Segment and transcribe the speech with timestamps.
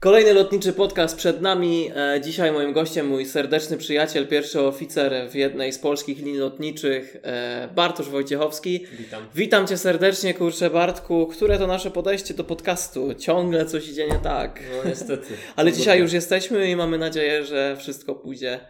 [0.00, 1.90] Kolejny lotniczy podcast przed nami.
[1.96, 7.16] E, dzisiaj moim gościem mój serdeczny przyjaciel, pierwszy oficer w jednej z polskich linii lotniczych,
[7.22, 8.86] e, Bartosz Wojciechowski.
[8.98, 9.26] Witam.
[9.34, 11.26] Witam cię serdecznie, kurczę Bartku.
[11.26, 13.14] Które to nasze podejście do podcastu?
[13.14, 14.60] Ciągle coś idzie nie tak.
[14.76, 15.34] No niestety.
[15.56, 18.60] Ale dzisiaj już jesteśmy i mamy nadzieję, że wszystko pójdzie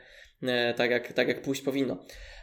[0.42, 1.96] e, tak jak, tak jak pójść powinno.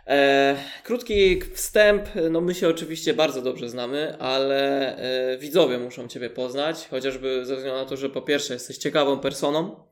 [0.08, 2.06] E, krótki wstęp.
[2.32, 7.56] No my się oczywiście bardzo dobrze znamy, ale e, widzowie muszą Ciebie poznać, chociażby ze
[7.56, 9.88] względu na to, że po pierwsze jesteś ciekawą personą,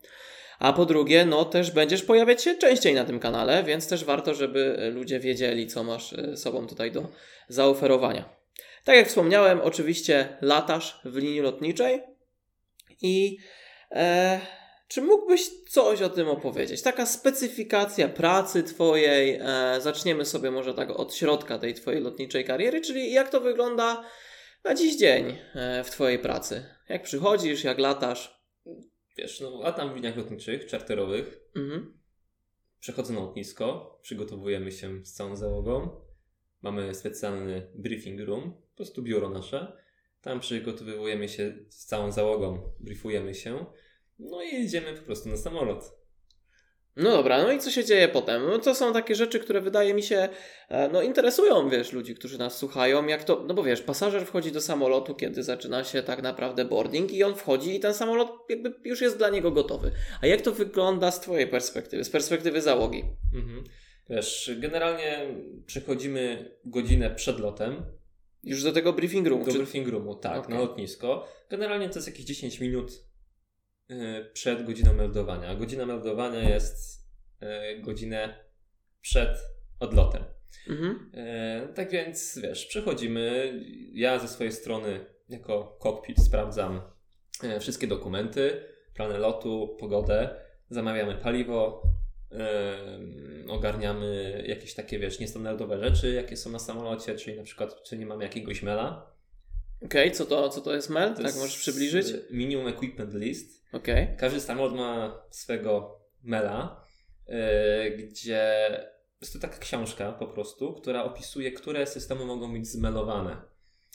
[0.59, 4.33] a po drugie, no też będziesz pojawiać się częściej na tym kanale, więc też warto,
[4.33, 7.07] żeby ludzie wiedzieli, co masz e, sobą tutaj do
[7.47, 8.29] zaoferowania.
[8.83, 12.01] Tak jak wspomniałem, oczywiście latasz w linii lotniczej
[13.01, 13.37] i
[13.91, 14.39] e,
[14.87, 16.81] czy mógłbyś coś o tym opowiedzieć?
[16.81, 19.39] Taka specyfikacja pracy Twojej.
[19.41, 24.05] E, zaczniemy sobie może tak od środka tej Twojej lotniczej kariery, czyli jak to wygląda
[24.63, 26.65] na dziś dzień e, w Twojej pracy?
[26.89, 28.45] Jak przychodzisz, jak latasz?
[29.17, 31.39] Wiesz, no latam w liniach lotniczych, czarterowych.
[31.55, 31.99] Mhm.
[32.79, 36.01] Przechodzę na lotnisko, przygotowujemy się z całą załogą.
[36.61, 39.77] Mamy specjalny briefing room, po prostu biuro nasze.
[40.21, 43.65] Tam przygotowujemy się z całą załogą, briefujemy się.
[44.19, 45.83] No i jedziemy po prostu na samolot.
[46.95, 48.45] No dobra, no i co się dzieje potem?
[48.45, 50.29] No to są takie rzeczy, które wydaje mi się,
[50.69, 54.51] e, no interesują, wiesz, ludzi, którzy nas słuchają, jak to, no bo wiesz, pasażer wchodzi
[54.51, 58.73] do samolotu, kiedy zaczyna się tak naprawdę boarding i on wchodzi i ten samolot jakby
[58.83, 59.91] już jest dla niego gotowy.
[60.21, 63.03] A jak to wygląda z twojej perspektywy, z perspektywy załogi?
[63.33, 63.63] Mhm.
[64.09, 67.85] Wiesz, generalnie przechodzimy godzinę przed lotem.
[68.43, 69.45] Już do tego briefing roomu?
[69.45, 69.57] Do czy...
[69.57, 70.55] briefing roomu, tak, Okay.
[70.55, 71.27] na lotnisko.
[71.49, 73.04] Generalnie to jest jakieś 10 minut
[74.33, 75.55] przed godziną meldowania.
[75.55, 77.05] Godzina meldowania jest
[77.43, 78.45] y, godzinę
[79.01, 79.37] przed
[79.79, 80.23] odlotem.
[80.69, 81.11] Mhm.
[81.13, 83.53] E, tak więc, wiesz, przechodzimy.
[83.93, 86.81] Ja ze swojej strony, jako cockpit, sprawdzam
[87.43, 88.63] e, wszystkie dokumenty,
[88.93, 90.29] plany lotu, pogodę,
[90.69, 91.83] zamawiamy paliwo,
[92.31, 92.77] e,
[93.47, 98.05] ogarniamy jakieś takie, wiesz, niestandardowe rzeczy, jakie są na samolocie, czyli na przykład, czy nie
[98.05, 99.14] mamy jakiegoś maila.
[99.81, 101.09] Okej, co, to, co to jest MEL?
[101.09, 102.07] To tak jest, możesz przybliżyć?
[102.11, 103.63] e, Minimum Equipment List.
[103.73, 104.07] Okej.
[104.19, 106.85] Każdy samolot ma swego maila,
[107.27, 108.55] e, gdzie
[109.21, 113.41] jest to taka książka po prostu, która opisuje, które systemy mogą być zmelowane.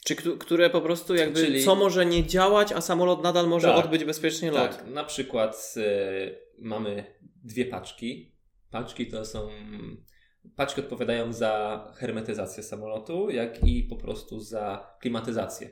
[0.05, 3.67] Czy któ- które po prostu jakby, Czyli- co może nie działać, a samolot nadal może
[3.67, 3.85] Tak.
[3.85, 4.77] odbyć bezpiecznie lot?
[4.77, 5.81] Tak, na przykład e,
[6.59, 8.35] mamy dwie paczki.
[8.71, 9.49] Paczki to są.
[10.55, 15.69] Paczki odpowiadają za hermetyzację samolotu, jak i po prostu za klimatyzację.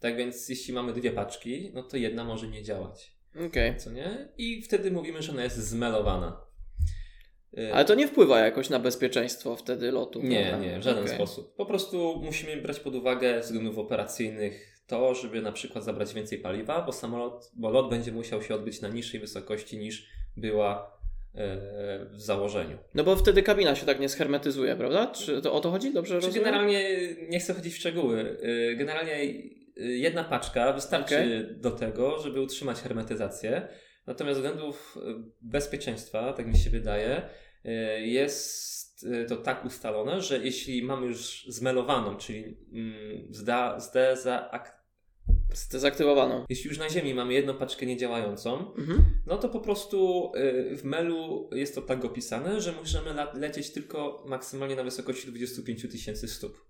[0.00, 3.16] Tak więc, jeśli mamy dwie paczki, no to jedna może nie działać.
[3.46, 3.76] Okej.
[3.76, 4.28] Co nie?
[4.38, 6.40] I wtedy mówimy, że ona jest zmelowana.
[7.58, 10.22] E, Ale to nie wpływa jakoś na bezpieczeństwo wtedy lotu?
[10.22, 10.66] Nie, prawda?
[10.66, 11.16] nie, w żaden Okej.
[11.16, 11.56] sposób.
[11.56, 16.82] Po prostu musimy brać pod uwagę względów operacyjnych to, żeby na przykład zabrać więcej paliwa,
[16.82, 20.95] bo samolot, bo lot będzie musiał się odbyć na niższej wysokości niż była
[22.10, 22.78] w założeniu.
[22.94, 25.06] No bo wtedy kabina się tak nie schermetyzuje, prawda?
[25.06, 25.92] Czy to o to chodzi?
[25.92, 26.44] Dobrze Czy rozumiem?
[26.44, 26.98] generalnie,
[27.28, 29.30] nie chcę chodzić w szczegóły, e, generalnie e,
[29.76, 31.60] jedna paczka wystarczy Okej.
[31.60, 33.68] do tego, żeby utrzymać hermetyzację,
[34.06, 37.22] natomiast względów e, bezpieczeństwa, tak mi się wydaje,
[37.64, 43.80] e, jest e, to tak ustalone, że jeśli mamy już zmelowaną, czyli mm, zda,
[45.54, 46.44] Zdezaktywowaną.
[46.48, 49.04] jeśli już na ziemi mamy jedną paczkę niedziałającą, Mhm.
[49.26, 50.32] no to po prostu
[50.72, 55.80] y, w mailu jest to tak opisane, że możemy lecieć tylko maksymalnie na wysokości 25
[55.80, 56.66] 000 tysięcy stóp.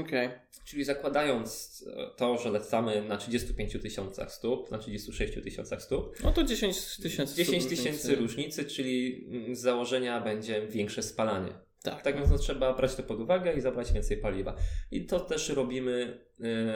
[0.00, 0.28] Okej.
[0.64, 6.32] Czyli zakładając e, to, że lecamy na 35 tysiącach stóp, na 36 tysiącach stóp, No
[6.32, 7.34] to 10 tysięcy.
[7.36, 8.64] 10 stóp tysięcy różnicy.
[8.64, 11.52] czyli mm, z założenia będzie większe spalanie.
[11.82, 12.02] Tak.
[12.02, 14.56] Tak więc no, trzeba brać to pod uwagę i zabrać więcej paliwa.
[14.90, 16.74] I to też robimy, mm,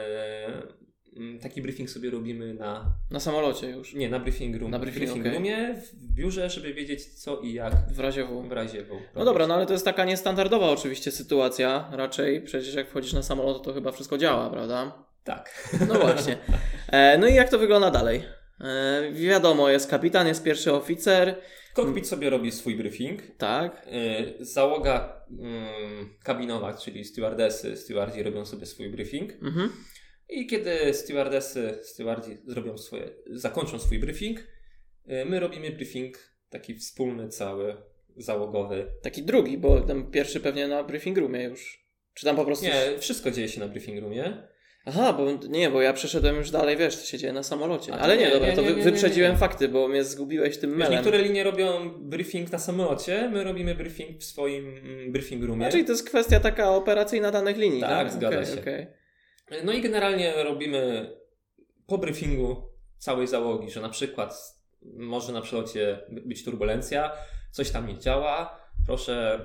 [1.43, 3.95] taki briefing sobie robimy na, Na samolocie już.
[3.95, 5.33] nie, na briefing room, Na briefing, okej.
[5.33, 8.43] roomie, w biurze, żeby wiedzieć co i jak W razie W.
[8.49, 9.01] w razie W.
[9.15, 11.89] No dobra, no ale to jest taka niestandardowa oczywiście sytuacja.
[11.93, 15.05] Raczej przecież jak wchodzisz na samolot, to chyba wszystko działa, prawda?
[15.25, 15.71] Tak.
[15.89, 16.37] No właśnie.
[16.93, 18.23] E, no i jak to wygląda dalej?
[18.61, 21.35] E, wiadomo, jest kapitan, jest pierwszy oficer.
[21.75, 23.23] Kokpit sobie robi swój briefing.
[23.39, 23.87] Tak.
[24.41, 29.33] Y, Załoga mm, kabinowa, czyli stewardesy, stewardzi robią sobie swój briefing.
[29.43, 29.73] Mhm.
[30.31, 37.29] I kiedy stewardesy, stewardzi zrobią swoje, zakończą swój briefing, y, my robimy briefing taki wspólny,
[37.29, 37.77] cały,
[38.17, 38.87] załogowy.
[39.03, 41.89] Taki drugi, bo ten pierwszy pewnie na briefing roomie już.
[42.15, 42.67] Czy tam po prostu.
[42.67, 44.49] Nie, wszystko dzieje się na briefing roomie.
[44.85, 47.93] Aha, bo nie, bo ja przeszedłem już dalej, wiesz, co się dzieje na samolocie.
[47.93, 50.93] Ale nie, nie, dobra, nie, to wy, wyprzedziłem fakty, bo mnie zgubiłeś tym Wiesz, melem.
[50.93, 55.67] niektóre linie robią briefing na samolocie, my robimy briefing w swoim mm, briefing roomie.
[55.67, 57.91] A, czyli to jest kwestia taka operacyjna danych linii, tak?
[57.91, 58.61] Tak, zgadza Okej, się.
[58.61, 58.87] okej.
[59.65, 61.13] No i generalnie robimy
[61.87, 62.63] po briefingu
[62.99, 67.13] całej załogi, że na przykład może na przelocie być turbulencja,
[67.51, 69.41] coś tam nie działa, proszę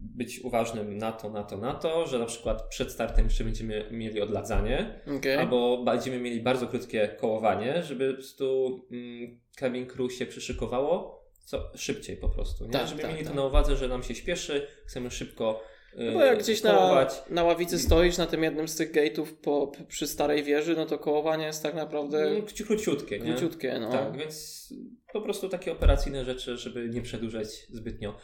[0.00, 3.88] być uważnym na to, na to, na to, że na przykład przed startem jeszcze będziemy
[3.90, 5.38] mieli odladzanie, Okay.
[5.38, 11.70] albo będziemy mieli bardzo krótkie kołowanie, żeby po prostu mm, cabin crew się przyszykowało co,
[11.74, 12.70] szybciej po prostu, nie?
[12.70, 13.32] Tak, żeby tak, mieli tak.
[13.32, 15.62] to na uwadze, że nam się śpieszy, chcemy szybko
[15.98, 19.72] No bo jak gdzieś na, na ławicy stoisz na tym jednym z tych gate'ów po,
[19.88, 23.32] przy starej wieży, no to kołowanie jest tak naprawdę króci- króciutkie, nie?
[23.32, 23.78] króciutkie.
[23.80, 23.90] No.
[23.92, 24.66] Tak, więc
[25.12, 28.14] po prostu takie operacyjne rzeczy, żeby nie przedłużać zbytnio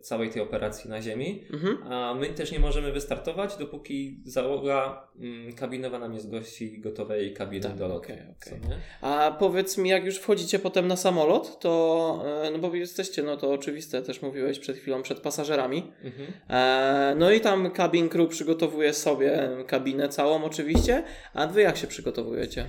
[0.00, 1.44] całej tej operacji na ziemi.
[1.52, 1.92] Mhm.
[1.92, 7.62] A my też nie możemy wystartować, dopóki załoga mm, kabinowa nam nie zgłosi gotowej kabiny
[7.62, 8.12] Tak, do lotu.
[8.40, 8.78] co nie?
[9.00, 13.36] A powiedz mi, jak już wchodzicie potem na samolot, to, e, no bo jesteście, no
[13.36, 15.92] to oczywiste, też mówiłeś przed chwilą, przed pasażerami.
[16.04, 16.32] Mhm.
[16.50, 21.02] E, no i tam cabin crew przygotowuje sobie kabinę całą oczywiście,
[21.34, 22.66] a wy jak się przygotowujecie?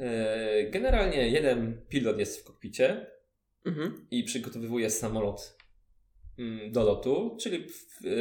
[0.00, 3.06] E, Generalnie jeden pilot jest w kokpicie
[3.66, 4.06] Mhm.
[4.10, 5.56] i przygotowuje samolot
[6.70, 7.66] do lotu, czyli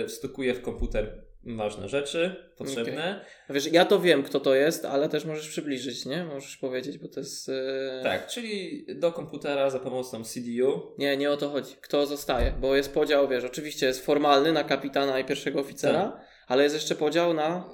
[0.08, 3.26] wstukuje w komputer ważne rzeczy potrzebne.
[3.50, 6.24] A Wiesz, ja to wiem, kto to jest, ale też możesz przybliżyć, nie?
[6.26, 7.50] Możesz powiedzieć, bo to jest...
[7.50, 8.00] E...
[8.04, 10.96] Tak, czyli do komputera za pomocą CDU.
[10.98, 11.76] Nie, nie o to chodzi.
[11.82, 12.54] Kto zostaje?
[12.62, 16.28] Bo jest podział, wiesz, oczywiście jest formalny na kapitana i pierwszego oficera, Tak.
[16.48, 17.70] ale jest jeszcze podział na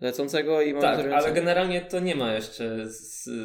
[0.00, 1.16] lecącego i Tak, monitorującego.
[1.26, 2.86] ale generalnie to nie ma jeszcze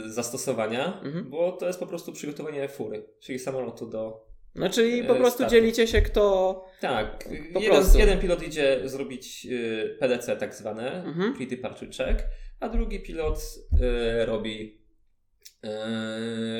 [0.05, 1.29] zastosowania, Mhm.
[1.29, 4.26] bo to jest po prostu przygotowanie fury, czyli samolotu do.
[4.57, 6.65] No czyli po e, prostu dzielicie się kto...
[6.81, 7.23] Tak,
[7.53, 7.97] Po jeden, prostu.
[7.99, 11.33] jeden pilot idzie zrobić y, PDC tak zwane, Mhm.
[11.33, 12.23] pre-departure check,
[12.59, 13.39] a drugi pilot
[14.21, 14.81] y, robi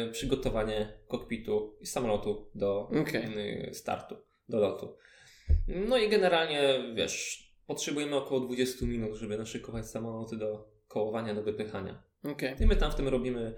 [0.08, 3.26] y, przygotowanie kokpitu i samolotu do Okej.
[3.70, 4.16] y, startu,
[4.50, 4.96] do lotu.
[5.68, 12.04] No i generalnie, wiesz, potrzebujemy około 20 minut, żeby naszykować samoloty do kołowania, do wypychania.
[12.24, 12.56] Okej.
[12.60, 13.54] I my tam w tym robimy,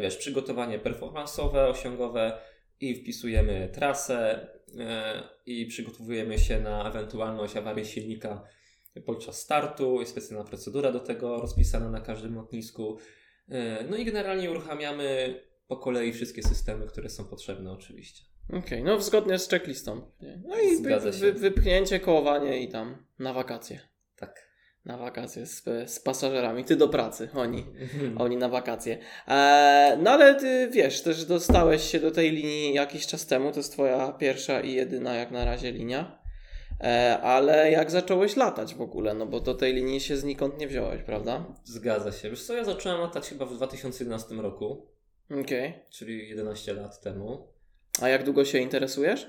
[0.00, 2.38] wiesz, przygotowanie performance'owe, osiągowe
[2.80, 4.48] i wpisujemy trasę
[4.78, 8.44] e, i przygotowujemy się na ewentualność awarii silnika
[9.06, 10.00] podczas startu.
[10.00, 12.98] Jest specjalna procedura do tego rozpisana na każdym lotnisku.
[13.48, 15.34] E, No i generalnie uruchamiamy
[15.66, 18.24] po kolei wszystkie systemy, które są potrzebne oczywiście.
[18.52, 20.10] Okej, no zgodnie z checklistą.
[20.46, 23.80] No i wy, wy, wypchnięcie, kołowanie i tam na wakacje.
[24.16, 24.47] Tak.
[24.88, 26.64] Na wakacje z, z pasażerami.
[26.64, 27.66] Ty do pracy, oni.
[28.18, 28.98] Oni na wakacje.
[29.28, 33.52] E, no ale ty wiesz, też dostałeś się do tej linii jakiś czas temu.
[33.52, 36.18] To jest twoja pierwsza i jedyna jak na razie linia.
[36.80, 39.14] E, ale jak zacząłeś latać w ogóle?
[39.14, 41.44] No bo do tej linii się znikąd nie wziąłeś, prawda?
[41.64, 42.30] Zgadza się.
[42.30, 44.86] Wiesz co, ja zacząłem latać chyba w 2011 roku,
[45.40, 45.74] Okej.
[45.90, 47.48] czyli 11 lat temu.
[48.02, 49.26] A jak długo się interesujesz?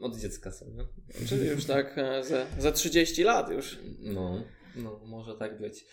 [0.00, 0.84] Od dziecka co nie?
[1.28, 3.78] Czyli już tak e, ze, ze 30 lat już.
[3.98, 4.42] No,
[4.76, 5.84] no, może tak być.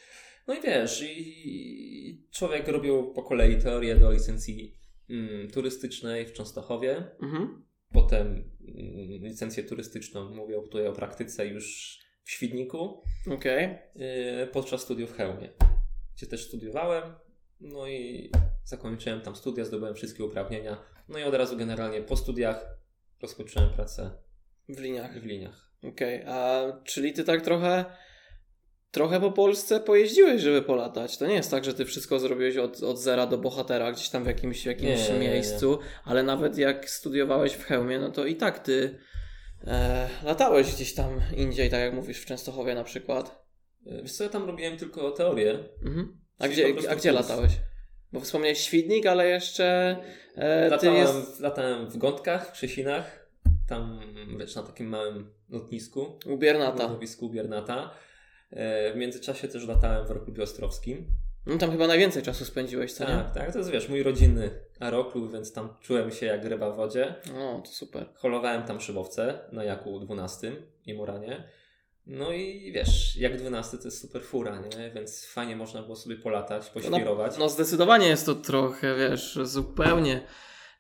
[0.48, 4.78] No i wiesz, i człowiek robił po kolei teorię do licencji
[5.10, 7.12] mm, turystycznej w Częstochowie.
[7.22, 7.66] Mhm.
[7.94, 8.46] Potem mm,
[9.24, 13.78] licencję turystyczną, mówię tutaj o praktyce już w Świdniku, Okej.
[13.96, 15.50] yy, podczas studiów w Chełmie,
[16.16, 17.14] gdzie też studiowałem.
[17.62, 18.32] No i
[18.64, 20.78] zakończyłem tam studia, zdobyłem wszystkie uprawnienia.
[21.10, 22.78] No i od razu generalnie po studiach
[23.22, 24.12] rozpocząłem pracę
[24.70, 25.22] W liniach.
[25.22, 25.72] w liniach.
[25.84, 27.86] Okej, a czyli ty tak trochę
[28.92, 31.18] trochę po Polsce pojeździłeś, żeby polatać.
[31.18, 34.24] To nie jest tak, że ty wszystko zrobiłeś od, od zera do bohatera gdzieś tam
[34.24, 35.30] w jakimś, w jakimś Nie, nie, nie.
[35.30, 39.00] miejscu, ale nawet jak studiowałeś w Chełmie, no to i tak ty
[39.68, 43.46] e, latałeś gdzieś tam indziej, tak jak mówisz w Częstochowie na przykład.
[43.86, 46.20] Yy, Wiesz co, ja tam robiłem tylko teorię, Mhm.
[46.40, 47.52] A, gdzie, a gdzie latałeś?
[48.14, 49.98] Bo wspomniałeś Świdnik, ale jeszcze
[50.36, 53.30] e, Latałem, jest latałem w Gątkach, w Krzesinach,
[53.68, 54.00] tam
[54.40, 56.88] wiesz, na takim małym lotnisku, u Biernata.
[56.88, 57.92] lotnisku Biernata.
[58.52, 61.06] E, W międzyczasie też latałem w Aeroklubie Ostrowskim.
[61.46, 63.10] No tam chyba najwięcej czasu spędziłeś, co nie?
[63.10, 66.76] Tak, tak, to jest wiesz, mój rodzinny aeroklub, więc tam czułem się jak ryba w
[66.76, 67.16] wodzie.
[67.34, 68.06] No, to super.
[68.16, 70.52] Holowałem tam szybowce na Jaku 12
[70.86, 71.44] i Muranie.
[72.08, 74.92] No i wiesz, jak 12 to jest super fura, nie?
[74.92, 77.38] Więc fajnie można było sobie polatać, poświrować.
[77.38, 80.22] No zdecydowanie jest to trochę, wiesz, zupełnie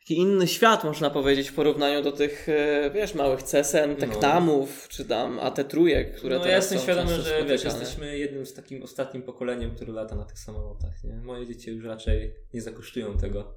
[0.09, 5.05] taki inny świat, można powiedzieć, w porównaniu do tych, e, wiesz, małych CSN, Teknamów, czy
[5.05, 8.83] tam AT3, które no ja teraz jestem są świadomy, że wiesz, jesteśmy jednym z takim
[8.83, 11.13] ostatnim pokoleniem, który lata na tych samolotach, nie?
[11.13, 13.55] Moje dzieci już raczej nie zakosztują tego,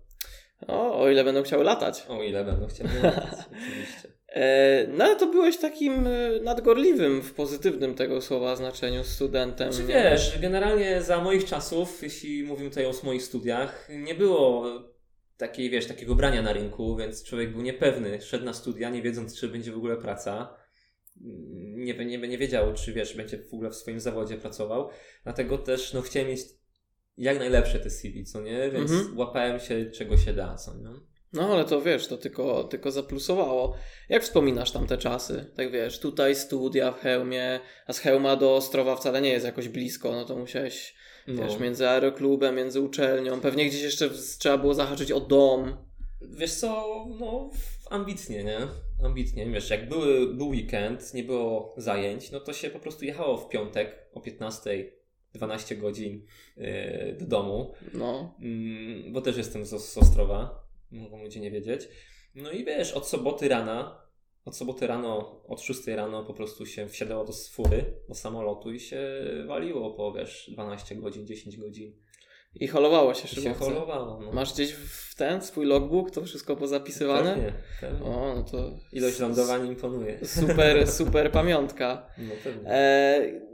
[0.69, 2.05] O, o ile będą chciały latać.
[2.09, 4.09] o ile będą chciały latać, oczywiście.
[4.29, 6.11] E, no ale to byłeś takim e,
[6.43, 9.73] nadgorliwym w pozytywnym tego słowa znaczeniu studentem.
[9.73, 9.95] Czy nie?
[9.95, 14.65] wiesz, generalnie za moich czasów, jeśli mówimy tutaj o moich studiach, nie było
[15.37, 19.41] takiej, wiesz, takiego brania na rynku, więc człowiek był niepewny, szedł na studia, nie wiedząc,
[19.41, 20.57] czy będzie w ogóle praca.
[21.75, 24.89] Nie, nie, nie wiedział, czy wiesz, będzie w ogóle w swoim zawodzie pracował.
[25.25, 26.41] Dlatego też no, chciałem mieć
[27.17, 28.71] jak najlepsze te CV, co nie?
[28.71, 29.19] Więc Mhm.
[29.19, 30.89] łapałem się czego się da, co nie?
[31.33, 33.77] No ale to wiesz, to tylko, tylko zaplusowało.
[34.09, 35.53] Jak wspominasz tamte czasy?
[35.57, 39.69] Tak wiesz, tutaj studia w Chełmie, a z Chełma do Ostrowa wcale nie jest jakoś
[39.69, 40.95] blisko, no to musiałeś,
[41.27, 41.43] No.
[41.43, 45.77] wiesz, między aeroklubem, między uczelnią, pewnie gdzieś jeszcze trzeba było zahaczyć o dom.
[46.21, 46.87] Wiesz co,
[47.21, 47.51] no
[47.91, 48.59] ambitnie, nie?
[49.05, 53.37] Ambitnie, wiesz, jak były, był weekend, nie było zajęć, no to się po prostu jechało
[53.37, 54.93] w piątek o 15,
[55.35, 56.27] 12 godzin
[56.57, 61.89] yy, do domu, No, mm, bo też jestem z, z Ostrowa, mogą ludzie nie wiedzieć.
[62.35, 64.03] No i wiesz, od soboty rana,
[64.45, 68.81] od soboty rano, od 6 rano po prostu się wsiadało do fury, do samolotu i
[68.81, 69.01] się
[69.47, 71.93] waliło po, wiesz, 12 godzin, 10 godzin.
[72.55, 74.33] i holowało się I się holowało, no.
[74.33, 77.35] Masz gdzieś w ten swój logbook, to wszystko pozapisywane?
[77.35, 78.07] Pewnie, pewnie.
[78.07, 80.27] O, no to Ilość lądowań imponuje.
[80.27, 82.07] super, super pamiątka.
[82.19, 82.71] No pewnie.
[82.71, 83.53] E,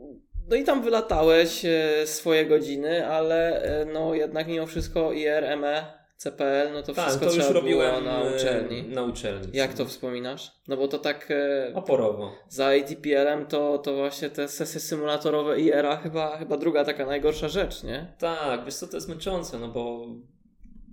[0.48, 5.97] no i tam wylatałeś e, swoje godziny, ale e, no jednak mimo wszystko IR, ME,
[6.18, 8.82] CPL, no to Tak, wszystko to już trzeba robiłem było na uczelni.
[8.82, 9.48] Na uczelni.
[9.52, 10.52] Jak to wspominasz?
[10.68, 12.32] No bo to tak e, Oporowo.
[12.48, 17.82] za ATPL-em to, to właśnie te sesje symulatorowe IR-a chyba, chyba druga taka najgorsza rzecz,
[17.82, 18.14] nie?
[18.18, 20.06] Tak, wiesz co, to jest męczące, no bo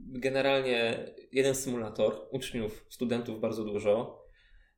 [0.08, 4.24] generalnie jeden symulator, uczniów, studentów bardzo dużo,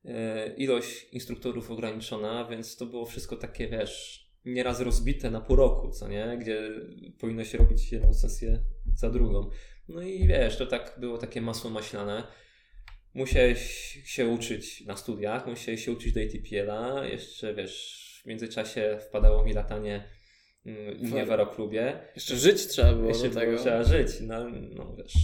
[0.04, 5.90] e, ilość instruktorów ograniczona, więc to było wszystko takie, wiesz, nieraz rozbite na pół roku,
[5.90, 6.38] co nie?
[6.40, 6.70] Gdzie
[7.20, 8.58] powinno się robić jedną sesję
[8.94, 9.50] za drugą.
[9.88, 12.22] No i wiesz, to tak było takie masło maślane.
[13.14, 13.62] Musiałeś
[14.04, 19.52] się uczyć na studiach, musiałeś się uczyć do ATPL-a, jeszcze wiesz, w międzyczasie wpadało mi
[19.52, 20.04] latanie
[20.66, 21.98] mm, u mnie w aeroklubie.
[22.14, 23.58] Jeszcze żyć trzeba było Jeszcze do tego.
[23.58, 25.14] trzeba żyć, no, no wiesz.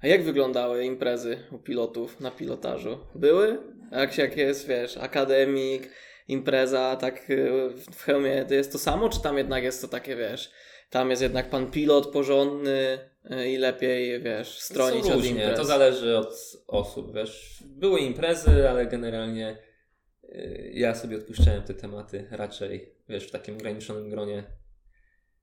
[0.00, 2.98] A jak wyglądały imprezy u pilotów na pilotażu?
[3.14, 3.58] Były?
[3.92, 5.90] Jak, się- jak jest, wiesz, akademik,
[6.28, 7.50] impreza, tak y,
[7.92, 10.50] w Chełmie to jest to samo, czy tam jednak jest to takie, wiesz,
[10.90, 12.98] tam jest jednak pan pilot porządny
[13.30, 15.56] y, i lepiej, wiesz, stronić od różnie, imprez?
[15.58, 17.64] to zależy od osób, wiesz.
[17.66, 19.58] Były imprezy, ale generalnie
[20.24, 24.44] y, ja sobie odpuszczałem te tematy raczej, wiesz, w takim ograniczonym gronie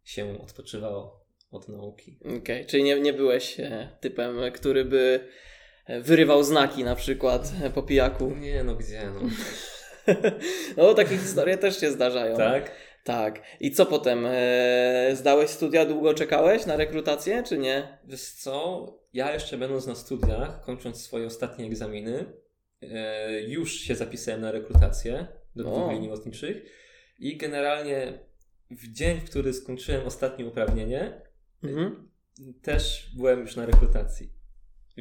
[0.03, 2.19] się odpoczywało od nauki.
[2.39, 5.19] Okej, czyli nie, nie byłeś e, typem, który by
[5.85, 8.35] e, wyrywał znaki na przykład e, po pijaku.
[8.35, 9.21] Nie no, gdzie no.
[10.77, 12.37] No, takie historie też się zdarzają.
[12.37, 12.71] tak?
[13.03, 13.41] Tak.
[13.59, 14.25] I co potem?
[14.27, 17.97] E, zdałeś studia, długo czekałeś na rekrutację, czy nie?
[18.07, 22.25] Wiesz co, ja jeszcze będąc na studiach, kończąc swoje ostatnie egzaminy,
[22.81, 26.63] e, już się zapisałem na rekrutację do dwóch linii lotniczych
[27.19, 28.19] i generalnie
[28.71, 31.21] w dzień, w który skończyłem ostatnie uprawnienie,
[31.63, 32.09] Mhm.
[32.61, 34.33] też byłem już na rekrutacji.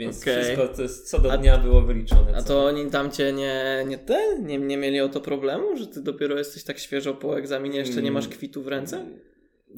[0.00, 0.42] Więc Okej.
[0.45, 2.37] wszystko to jest, co do A- dnia było wyliczone.
[2.37, 2.49] A co?
[2.49, 6.02] to oni tam cię nie, nie ten, nie, nie mieli o to problemu, że ty
[6.02, 9.07] dopiero jesteś tak świeżo po egzaminie, jeszcze nie masz kwitu w ręce?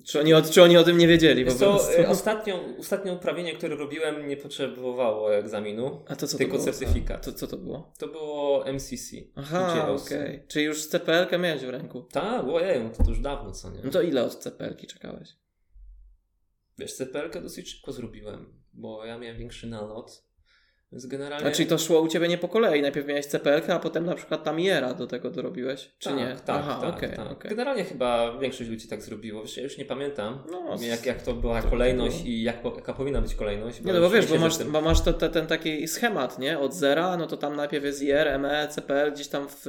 [0.07, 1.93] Czy oni, o, czy oni o tym nie wiedzieli po prostu?
[2.01, 6.05] e, ostatnią, ostatnie uprawienie, które robiłem, nie potrzebowało egzaminu.
[6.09, 6.73] A to co tylko to było?
[6.73, 7.25] certyfikat.
[7.25, 7.93] To, co to było?
[7.99, 9.17] To było MCC.
[9.37, 10.43] Aha, okej.
[10.49, 12.03] Czyli już CPL-kę miałeś w ręku.
[12.03, 13.81] Tak, ojej, no to, to już dawno, co nie?
[13.85, 15.29] No to ile od CPL-ki czekałeś?
[16.79, 20.23] Wiesz, CPL-kę dosyć szybko zrobiłem, bo ja miałem większy nalot,
[20.93, 21.47] więc generalnie...
[21.47, 22.83] A czyli to szło u ciebie nie po kolei?
[22.83, 25.91] Najpierw miałeś CPL-kę, a potem na przykład tam IERA do tego dorobiłeś?
[25.99, 26.37] Czy tak, nie?
[26.45, 27.31] Tak, Aha, tak, okej, tak.
[27.33, 27.49] okej.
[27.51, 29.43] Generalnie chyba większość ludzi tak zrobiło.
[29.43, 32.29] Wiesz, ja już nie pamiętam, No, jak, jak to była trochę kolejność było.
[32.29, 33.81] i jak, jaka powinna być kolejność.
[33.81, 36.59] Nie, no bo wiesz, bo masz, bo masz to, te, ten taki schemat, nie?
[36.59, 39.67] Od zera, no to tam najpierw jest IR, ME, CPL gdzieś tam w,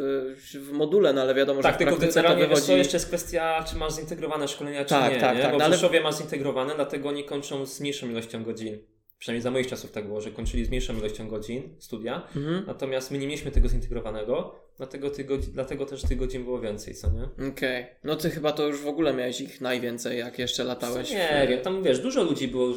[0.56, 2.68] w module, no ale wiadomo, że Tak, w tylko to generalnie wiesz, wychodzi...
[2.68, 5.20] co, jeszcze jest kwestia, czy masz zintegrowane szkolenia, czy Tak, nie.
[5.20, 5.42] tak, nie?
[5.42, 8.78] tak, Bo no w ale- Rzeszowie masz zintegrowane, dlatego oni kończą z mniejszą ilością godzin.
[9.24, 12.28] Przynajmniej za moich czasów tak było, że kończyli z mniejszą ilością godzin studia.
[12.36, 12.64] Mhm.
[12.68, 16.96] Natomiast my nie mieliśmy tego zintegrowanego, dlatego, tych godzin, dlatego też tych godzin było więcej,
[16.96, 17.50] co nie?
[17.50, 17.86] Okej.
[18.04, 21.12] No ty chyba to już w ogóle miałeś ich najwięcej, jak jeszcze latałeś.
[21.12, 21.62] Nie w...
[21.62, 22.74] tam wiesz, dużo ludzi było,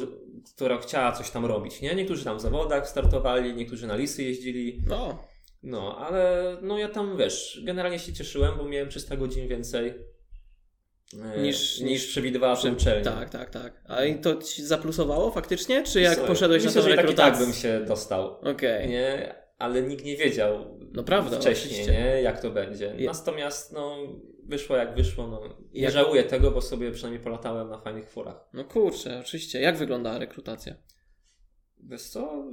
[0.55, 1.95] która chciała coś tam robić, nie?
[1.95, 5.23] Niektórzy tam w zawodach startowali, niektórzy na lisy jeździli, No,
[5.63, 9.93] no, ale no ja tam, wiesz, generalnie się cieszyłem, bo miałem 300 godzin więcej
[11.13, 13.03] Niż- niż, niż przewidywała uczelnia.
[13.03, 13.81] tak, tak, tak.
[13.85, 17.01] A i to ci zaplusowało faktycznie, czy jak Słuchaj, poszedłeś myślę, na tę tak, i
[17.01, 17.31] rekrutację?
[17.37, 18.89] tak bym się dostał, Okej.
[18.89, 19.35] nie?
[19.57, 21.91] Ale nikt nie wiedział No prawda, wcześniej, oczywiście.
[22.01, 22.21] nie?
[22.21, 22.95] Jak to będzie.
[23.05, 23.97] Natomiast, no,
[24.43, 25.57] wyszło jak wyszło, no.
[25.73, 28.49] Nie Jak- żałuję tego, bo sobie przynajmniej polatałem na fajnych furach.
[28.53, 29.61] No kurczę, oczywiście.
[29.61, 30.75] Jak wyglądała rekrutacja?
[31.83, 32.43] Wiesz co,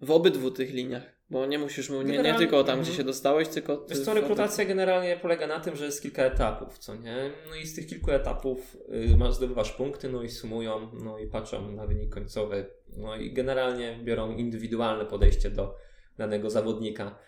[0.00, 1.13] W obydwu tych liniach.
[1.30, 2.82] Bo nie musisz mu, nie, nie tylko tam, mhm.
[2.82, 3.76] gdzie się dostałeś, tylko...
[3.76, 7.30] ty Wiesz co, rekrutacja generalnie polega na tym, że jest kilka etapów, co nie?
[7.48, 8.76] No i z tych kilku etapów
[9.12, 12.66] y, masz, zdobywasz punkty, no i sumują, no i patrzą na wynik końcowy.
[12.96, 15.74] No i generalnie biorą indywidualne podejście do
[16.18, 17.18] danego zawodnika.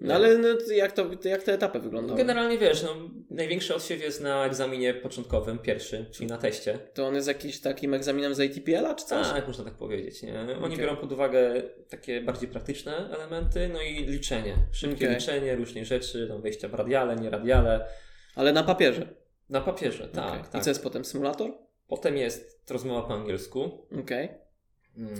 [0.00, 2.18] No ale no, jak, to, jak te etapy wyglądały?
[2.18, 6.78] Generalnie wiesz, no, największy odsiew jest na egzaminie początkowym, pierwszy, czyli na teście.
[6.94, 9.28] To on jest jakiś takim egzaminem z ATPL-a czy coś?
[9.28, 10.22] Tak, można tak powiedzieć.
[10.22, 10.40] Nie?
[10.40, 10.78] Oni Okej.
[10.78, 14.56] biorą pod uwagę takie bardziej praktyczne elementy, no i liczenie.
[14.72, 15.18] Szybkie Okej.
[15.18, 17.86] liczenie różnych rzeczy, tam wejścia w radiale, nie radiale.
[18.34, 19.06] Ale na papierze.
[19.50, 20.28] Na papierze, tak.
[20.28, 20.42] Okej.
[20.52, 20.60] tak.
[20.60, 21.04] I co jest potem?
[21.04, 21.50] Symulator?
[21.88, 23.86] Potem jest rozmowa po angielsku.
[24.00, 24.28] Okej.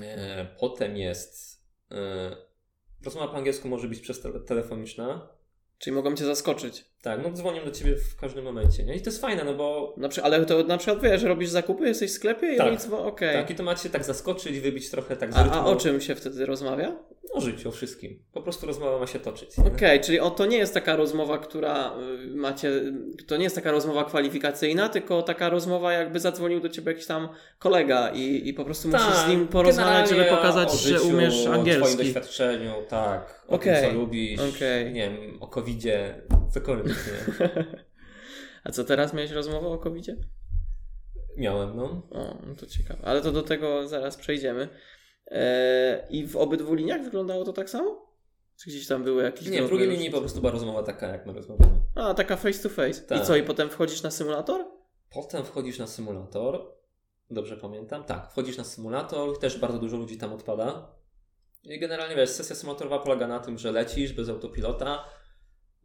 [0.02, 1.62] E, Potem jest.
[1.90, 2.47] E,
[3.04, 5.28] rozmowa po angielsku może być przez tele, telefoniczna.
[5.78, 6.84] Czyli mogą cię zaskoczyć.
[7.02, 8.84] Tak, no dzwonią do ciebie w każdym momencie.
[8.84, 8.96] Nie?
[8.96, 9.94] I to jest fajne, no bo.
[9.96, 10.22] Na przy...
[10.22, 12.72] Ale to na przykład wiesz, robisz zakupy, jesteś w sklepie i Tak.
[12.72, 13.34] nic, bo okej.
[13.34, 15.58] Tak, i to macie tak zaskoczyć, wybić trochę tak z A, rytmu.
[15.58, 16.96] a o czym się wtedy rozmawia?
[17.32, 18.22] O życiu, o wszystkim.
[18.32, 19.50] Po prostu rozmowa ma się toczyć.
[19.74, 21.92] Okej, czyli o, to nie jest taka rozmowa, która
[22.24, 22.70] y, macie,
[23.26, 27.28] to nie jest taka rozmowa kwalifikacyjna, tylko taka rozmowa jakby zadzwonił do ciebie jakiś tam
[27.58, 31.08] kolega i, i po prostu musisz z nim porozmawiać, żeby Tak, pokazać, o że życiu,
[31.08, 31.96] umiesz O twoim angielski.
[31.96, 33.44] doświadczeniu, tak.
[33.48, 34.40] O Okej, tym, co lubisz.
[34.56, 34.92] okej.
[34.92, 36.14] Nie wiem, o covidzie,
[36.50, 37.48] cokolwiek, nie?
[38.64, 40.06] A co teraz miałeś rozmowę o covid
[41.36, 41.84] Miałem, no.
[42.10, 43.00] O, no to ciekawe.
[43.04, 44.68] Ale to do tego zaraz przejdziemy.
[45.26, 48.08] E, I w obydwu liniach wyglądało to tak samo?
[48.56, 51.26] Czy gdzieś tam były jakieś Nie, w drugiej linii po prostu była rozmowa taka, jak
[51.26, 51.80] my rozmawiamy.
[51.94, 53.04] A, taka face to face.
[53.04, 53.26] I Tak.
[53.26, 54.64] co, i potem wchodzisz na symulator?
[55.10, 56.74] Potem wchodzisz na symulator.
[57.30, 58.04] Dobrze pamiętam?
[58.04, 60.94] Tak, wchodzisz na symulator, też bardzo dużo ludzi tam odpada.
[61.64, 65.04] I generalnie wiesz, sesja symulatorowa polega na tym, że lecisz bez autopilota.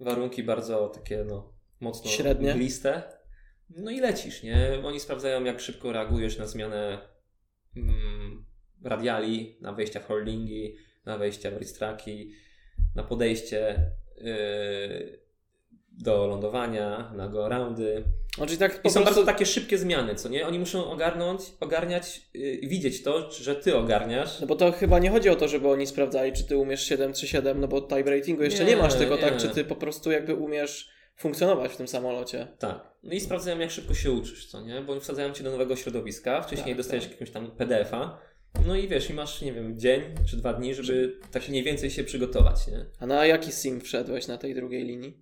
[0.04, 2.54] Warunki bardzo takie, no, mocno Średnie.
[2.54, 3.04] mgliste.
[3.70, 4.82] No i lecisz, nie?
[4.84, 7.00] Oni sprawdzają, jak szybko reagujesz na zmianę
[7.76, 8.46] mm,
[8.84, 12.32] radiali, na wejścia w holdingi, na wejścia w racetracki,
[12.96, 15.20] na podejście yy,
[15.92, 18.04] do lądowania, na go roundy.
[18.38, 19.04] Czyli tak I są prostu...
[19.04, 20.48] bardzo takie szybkie zmiany, co nie?
[20.48, 24.40] Oni muszą ogarnąć, ogarniać, yy, widzieć to, że ty ogarniasz.
[24.40, 27.14] No bo to chyba nie chodzi o to, żeby oni sprawdzali, czy ty umiesz 7
[27.14, 29.22] czy 7, no bo type ratingu jeszcze nie, Nie, masz, tylko nie.
[29.22, 32.48] tak, czy ty po prostu jakby umiesz funkcjonować w tym samolocie.
[32.60, 32.94] Tak.
[33.04, 34.82] No i sprawdzają, jak szybko się uczysz, co nie?
[34.82, 37.12] Bo wsadzają cię do nowego środowiska, wcześniej Tak, dostajesz tak.
[37.12, 38.20] jakiegoś tam PDF-a.
[38.68, 41.90] No i wiesz, i masz, nie wiem, dzień czy dwa dni, żeby tak mniej więcej
[41.90, 42.86] się przygotować, nie?
[43.00, 45.18] A na jaki sim wszedłeś na tej drugiej linii?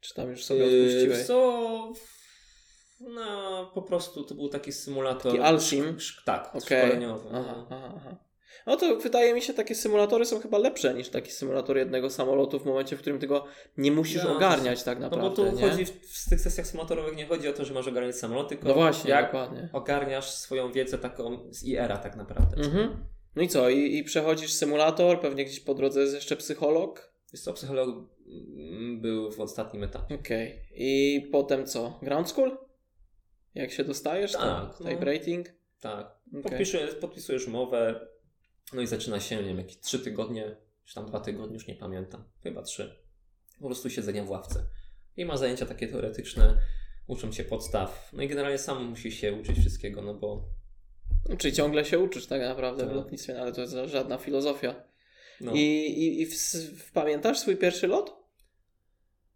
[0.00, 1.26] Czy tam już sobie Yy, odpuściłeś?
[1.26, 1.92] Co?
[3.00, 5.32] No, po prostu to był taki symulator.
[5.38, 6.60] Taki szk- Tak, Okej.
[6.60, 7.28] szkoleniowy.
[7.32, 7.76] Aha, no.
[7.76, 8.16] aha, aha.
[8.66, 12.58] No to wydaje mi się, takie symulatory są chyba lepsze niż taki symulator jednego samolotu
[12.60, 13.44] w momencie, w którym tego
[13.76, 15.30] nie musisz No, ogarniać tak No naprawdę.
[15.30, 15.70] bo tu nie?
[15.70, 15.90] chodzi w,
[16.26, 19.10] w tych sesjach symulatorowych nie chodzi o to, że masz ogarniać samolot, tylko No właśnie,
[19.10, 19.68] jak dokładnie.
[19.72, 22.56] ogarniasz swoją wiedzę taką z IR-a tak naprawdę.
[22.56, 23.06] Mhm.
[23.36, 23.68] No i co?
[23.70, 27.12] I, I przechodzisz symulator, pewnie gdzieś po drodze jest jeszcze psycholog.
[27.32, 27.88] Wiesz co, psycholog
[28.26, 30.14] mm, był w ostatnim etapie.
[30.14, 30.62] Okej.
[30.74, 31.98] I potem co?
[32.02, 32.58] Ground school?
[33.54, 34.32] Jak się dostajesz?
[34.32, 34.90] Tak, to no.
[34.90, 35.48] type rating?
[35.80, 36.18] Tak.
[36.42, 38.08] Podpisujesz, podpisujesz umowę,
[38.72, 41.74] no i zaczyna się, nie wiem, jakieś trzy tygodnie, czy tam dwa tygodnie, już nie
[41.74, 42.24] pamiętam.
[42.42, 43.02] Chyba trzy.
[43.60, 44.64] Po prostu siedzenia w ławce.
[45.16, 46.58] I ma zajęcia takie teoretyczne,
[47.06, 48.10] uczą cię podstaw.
[48.12, 50.48] No i generalnie sam musisz się uczyć wszystkiego, no bo
[51.38, 52.96] Czyli ciągle się uczysz tak naprawdę w Tak.
[52.96, 54.87] lotnictwie, no ale to jest żadna filozofia.
[55.40, 58.18] No, I, i, i w, w, pamiętasz swój pierwszy lot?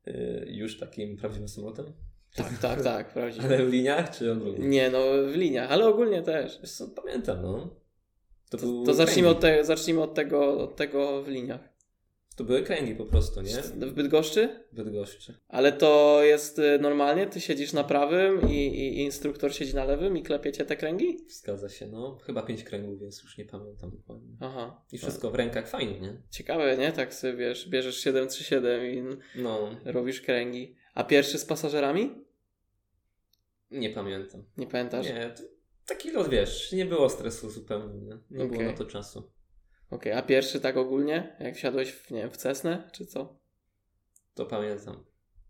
[0.09, 1.93] y, już takim prawdziwym samolotem.
[2.35, 3.45] Tak, tak, tak, prawdziwie.
[3.45, 4.69] Ale w liniach, czy ogólnie?
[4.69, 4.99] Nie, no
[5.33, 6.59] w liniach, ale ogólnie też.
[6.61, 7.69] Wiesz co, pamiętam, no.
[8.51, 11.72] To, To, to zacznijmy, od te, zacznijmy od, tego, od tego w liniach.
[12.37, 13.63] To były kręgi po prostu, nie?
[13.63, 14.65] W Bydgoszczy?
[14.73, 15.35] W Bydgoszczy.
[15.49, 17.27] Ale to jest y, normalnie?
[17.27, 21.19] Ty siedzisz na prawym i, i instruktor siedzi na lewym i klepiecie te kręgi?
[21.29, 22.19] Zgadza się, no.
[22.27, 24.37] Chyba pięć kręgów, więc już nie pamiętam dokładnie.
[24.41, 24.85] Aha.
[24.93, 26.23] I wszystko w rękach, fajnie, nie?
[26.31, 26.93] Ciekawe, nie?
[26.93, 29.03] Tak sobie wiesz, bierzesz 737 i
[29.43, 30.77] No, robisz kręgi.
[30.95, 32.25] A pierwszy z pasażerami?
[33.71, 34.45] nie pamiętam.
[34.57, 35.07] Nie pamiętasz?
[35.07, 35.35] Nie,
[35.87, 38.19] taki lot, wiesz, nie było stresu zupełnie, nie?
[38.31, 38.67] Nie było Okej.
[38.67, 39.31] na to czasu.
[39.93, 41.37] Okej, a pierwszy tak ogólnie?
[41.41, 43.39] Jak wsiadłeś w, nie wiem, w Cessnę, czy co?
[44.35, 45.05] To pamiętam.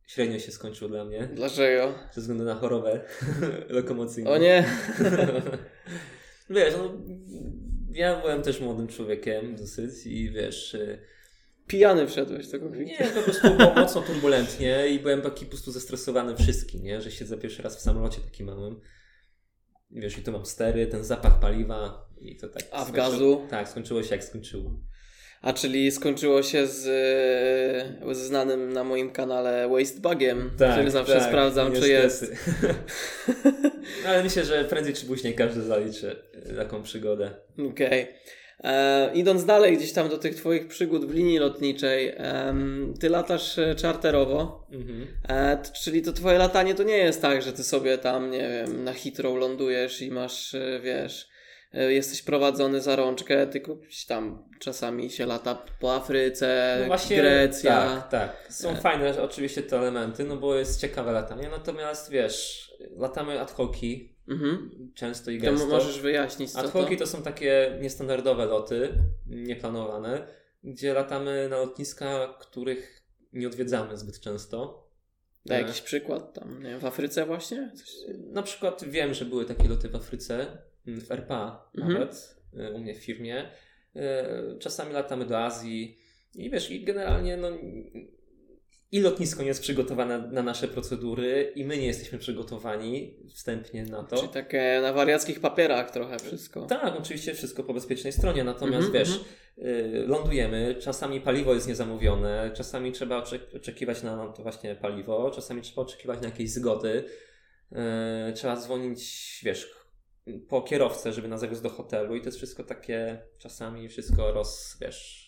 [0.06, 1.94] Średnio się skończył dla mnie, Dlaczego?
[2.12, 3.00] ze względu na chorobę
[3.68, 4.30] lokomocyjną.
[4.30, 4.64] O nie!
[6.50, 6.92] Wiesz, no,
[7.92, 10.98] ja byłem też młodym człowiekiem dosyć i wiesz, y,
[11.66, 12.82] Pijany wszedłeś do kokpitu.
[12.84, 17.10] nie, po prostu było mocno turbulentnie i byłem taki po prostu zestresowany wszystkim, nie, że
[17.10, 18.80] siedzę pierwszy raz w samolocie takim małym.
[19.90, 22.62] I Wiesz, i tu mam stery, ten zapach paliwa i to tak.
[22.72, 23.46] A w gazu?
[23.50, 24.70] Tak, skończyło się jak skończyło.
[25.42, 26.86] A czyli skończyło się z,
[28.08, 32.20] e, z znanym na moim kanale Wastebugiem, który zawsze sprawdzam, czy jest.
[32.20, 33.70] Tak, niestety.
[34.06, 36.16] Ale myślę, że prędzej czy później każdy zaliczy
[36.52, 37.30] y, taką przygodę.
[37.70, 38.06] Okej.
[38.64, 43.58] E, Idąc dalej gdzieś tam do tych Twoich przygód w linii lotniczej, em, Ty latasz
[43.58, 45.06] e, czarterowo, Mhm.
[45.28, 48.48] e, t- czyli to Twoje latanie to nie jest tak, że Ty sobie tam, nie
[48.48, 51.31] wiem, na Heathrow lądujesz i masz, e, wiesz, e,
[51.72, 53.76] jesteś prowadzony za rączkę, tylko
[54.08, 57.70] tam czasami się lata po Afryce, No właśnie, Grecja.
[57.86, 58.52] Tak, tak.
[58.52, 58.76] Są E.
[58.76, 64.70] fajne oczywiście te elementy, no bo jest ciekawe latanie, natomiast wiesz, latamy ad hoci Mhm.
[64.94, 65.66] często i To gęsto.
[65.66, 66.82] mo- możesz wyjaśnić co Ad to?
[66.82, 68.92] hoci to są takie niestandardowe loty,
[69.26, 70.26] nieplanowane,
[70.64, 74.88] gdzie latamy na lotniska, których nie odwiedzamy zbyt często.
[75.46, 77.70] Daj E, jakiś przykład tam, nie wiem, w Afryce właśnie?
[77.76, 77.88] Coś...
[78.18, 80.46] Na przykład wiem, że były takie loty w Afryce,
[80.86, 81.92] w RPA Mhm.
[81.92, 83.50] nawet, y, u mnie w firmie.
[83.96, 84.00] Y,
[84.58, 85.98] Czasami latamy do Azji
[86.34, 87.48] i wiesz, i generalnie no,
[88.92, 94.02] i lotnisko nie jest przygotowane na nasze procedury i my nie jesteśmy przygotowani wstępnie na
[94.04, 94.16] to.
[94.16, 96.66] Czyli takie na wariackich papierach trochę wszystko.
[96.66, 99.20] Tak, oczywiście wszystko po bezpiecznej stronie, natomiast Mhm, wiesz,
[99.58, 105.62] y, lądujemy, czasami paliwo jest niezamówione, czasami trzeba oczek- oczekiwać na to właśnie paliwo, czasami
[105.62, 107.04] trzeba oczekiwać na jakieś zgody,
[107.72, 109.74] y, trzeba dzwonić, wiesz,
[110.48, 114.76] po kierowcę, żeby nas zawiózł do hotelu i to jest wszystko takie czasami wszystko roz,
[114.80, 115.22] wiesz,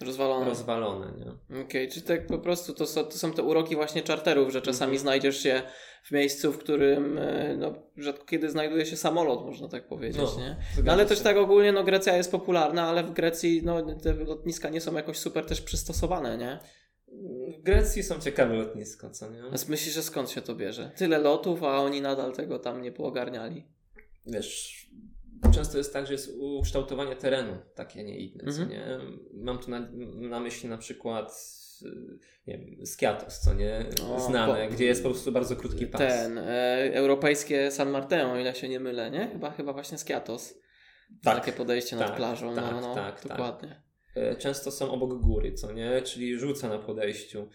[0.00, 0.46] Rozwalone.
[0.46, 1.60] rozwalone, nie?
[1.62, 4.90] Okej, czyli tak po prostu to są, to są te uroki właśnie czarterów, że czasami
[4.90, 4.98] Mhm.
[5.02, 5.62] znajdziesz się
[6.04, 10.40] w miejscu, w którym e, no, rzadko kiedy znajduje się samolot, można tak powiedzieć, No,
[10.40, 10.56] nie?
[10.84, 14.68] No ale też tak ogólnie, no Grecja jest popularna, ale w Grecji no, te lotniska
[14.68, 16.58] nie są jakoś super też przystosowane, nie?
[17.58, 19.42] W Grecji są ciekawe lotniska, co nie?
[19.42, 20.90] Więc myślisz, że skąd się to bierze?
[20.96, 23.66] Tyle lotów, a oni nadal tego tam nie poogarniali.
[24.32, 24.86] Wiesz,
[25.54, 28.70] często jest tak, że jest ukształtowanie terenu takie, nie inne, co Mhm.
[28.70, 28.98] nie?
[29.44, 31.32] Mam tu na, na myśli na przykład
[31.82, 33.86] y, nie wiem, Skiatos, co nie?
[34.10, 35.98] O, Znane, bo- gdzie jest po prostu bardzo krótki pas.
[36.00, 39.28] Ten, e, europejskie San Martino, o ile się nie mylę, nie?
[39.32, 40.54] Chyba, chyba właśnie Skiatos.
[41.22, 43.28] Tak, Takie podejście nad tak, plażą, tak, no, no, tak, tak.
[43.30, 43.82] dokładnie.
[44.16, 46.02] E, Często są obok góry, co nie?
[46.02, 47.48] Czyli rzuca na podejściu.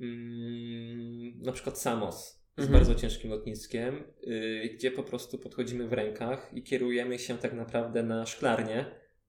[0.00, 2.84] Mm, na przykład Samos jest Mhm.
[2.84, 8.02] bardzo ciężkim lotniskiem, y, gdzie po prostu podchodzimy w rękach i kierujemy się tak naprawdę
[8.02, 8.84] na szklarnię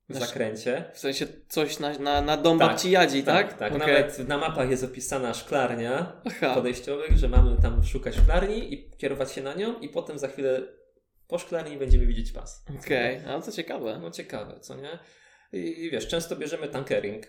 [0.10, 0.84] w Na zakręcie.
[0.94, 3.48] W sensie coś na, na, na dom Tak, babci Jadzi, tak?
[3.50, 3.74] Tak, tak.
[3.76, 3.88] Okej.
[3.88, 6.56] Nawet na mapach jest opisana szklarnia Aha.
[6.56, 10.62] podejściowych, że mamy tam szukać szklarni i kierować się na nią i potem za chwilę
[11.28, 12.66] po szklarni będziemy widzieć pas.
[12.80, 14.00] Okej, a to ciekawe.
[14.02, 15.00] No ciekawe, co nie?
[15.54, 17.24] I, I wiesz, często bierzemy tankering.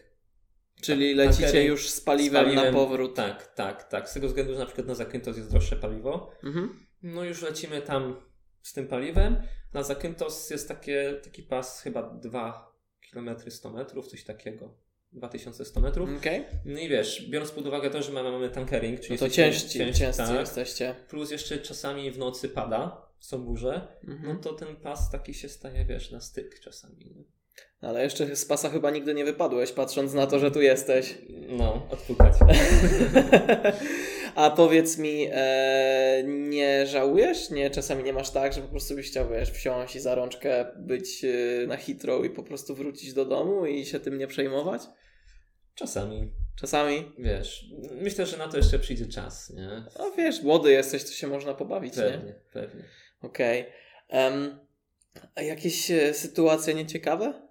[0.83, 3.15] Czyli tak, lecicie już z paliwem, na powrót.
[3.15, 4.09] Tak, tak, tak.
[4.11, 6.31] Z tego względu, że na przykład na Zakynthos jest droższe paliwo.
[6.45, 6.87] Mhm.
[7.03, 8.17] No już lecimy tam
[8.63, 9.43] z tym paliwem.
[9.73, 12.73] Na Zakynthos jest takie, taki pas chyba 2
[13.13, 14.75] km 100 metrów, coś takiego.
[15.13, 16.11] 2100 metrów.
[16.19, 16.45] Okej.
[16.65, 19.79] No i wiesz, biorąc pod uwagę to, że mamy, mamy tankering, czyli No to ciężci,
[19.79, 20.95] ciężsi, ciężcy tak, jesteście.
[21.09, 24.41] plus jeszcze czasami w nocy pada, są burze, no Mhm.
[24.41, 26.97] to ten pas taki się staje, wiesz, na styk czasami.
[27.17, 27.25] Nie?
[27.81, 31.19] Ale jeszcze z pasa chyba nigdy nie wypadłeś, patrząc na to, że tu jesteś.
[31.49, 32.33] No, odpukać.
[34.35, 37.51] A powiedz mi, e, nie żałujesz?
[37.51, 40.67] Nie, czasami nie masz tak, że po prostu byś chciał, wiesz, wsiąść i za rączkę
[40.77, 44.83] być e, na Heathrow i po prostu wrócić do domu i się tym nie przejmować?
[45.75, 47.13] Czasami, Czasami.
[47.19, 49.85] wiesz, myślę, że na to jeszcze przyjdzie czas, nie?
[49.99, 52.03] No wiesz, młody jesteś, to się można pobawić, nie?
[52.03, 52.85] Pewnie, pewnie.
[53.23, 53.67] Okej.
[54.09, 54.59] Em,
[55.35, 57.48] a jakieś e, sytuacje nieciekawe?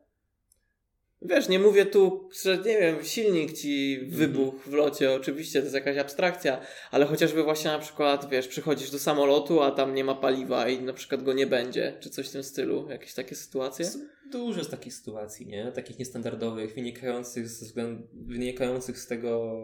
[1.21, 5.75] Wiesz, nie mówię tu, że nie wiem, silnik ci wybuchł w locie, oczywiście to jest
[5.75, 10.15] jakaś abstrakcja, ale chociażby właśnie na przykład, wiesz, przychodzisz do samolotu, a tam nie ma
[10.15, 13.85] paliwa i na przykład go nie będzie, czy coś w tym stylu, jakieś takie sytuacje?
[13.85, 13.99] Jest
[14.31, 15.71] Dużo z takich sytuacji, nie?
[15.71, 17.73] Takich niestandardowych, wynikających z,
[18.13, 19.57] wynikających z tego,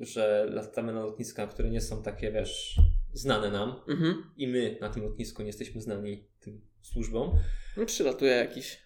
[0.00, 2.76] że latamy na lotniska, które nie są takie, wiesz,
[3.12, 4.24] znane nam Mhm.
[4.36, 7.30] i my na tym lotnisku nie jesteśmy znani tym służbom.
[7.76, 8.80] No, przylatuje jakiś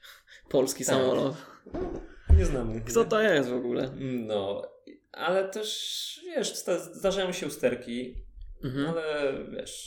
[0.49, 0.95] polski Tak.
[0.95, 1.37] samolot.
[2.39, 2.81] Nie znamy.
[2.81, 3.91] Kto to jest w ogóle?
[4.01, 4.63] No,
[5.13, 6.55] ale też, wiesz,
[6.93, 8.15] zdarzają się usterki,
[8.65, 8.87] Mhm.
[8.87, 9.87] ale wiesz,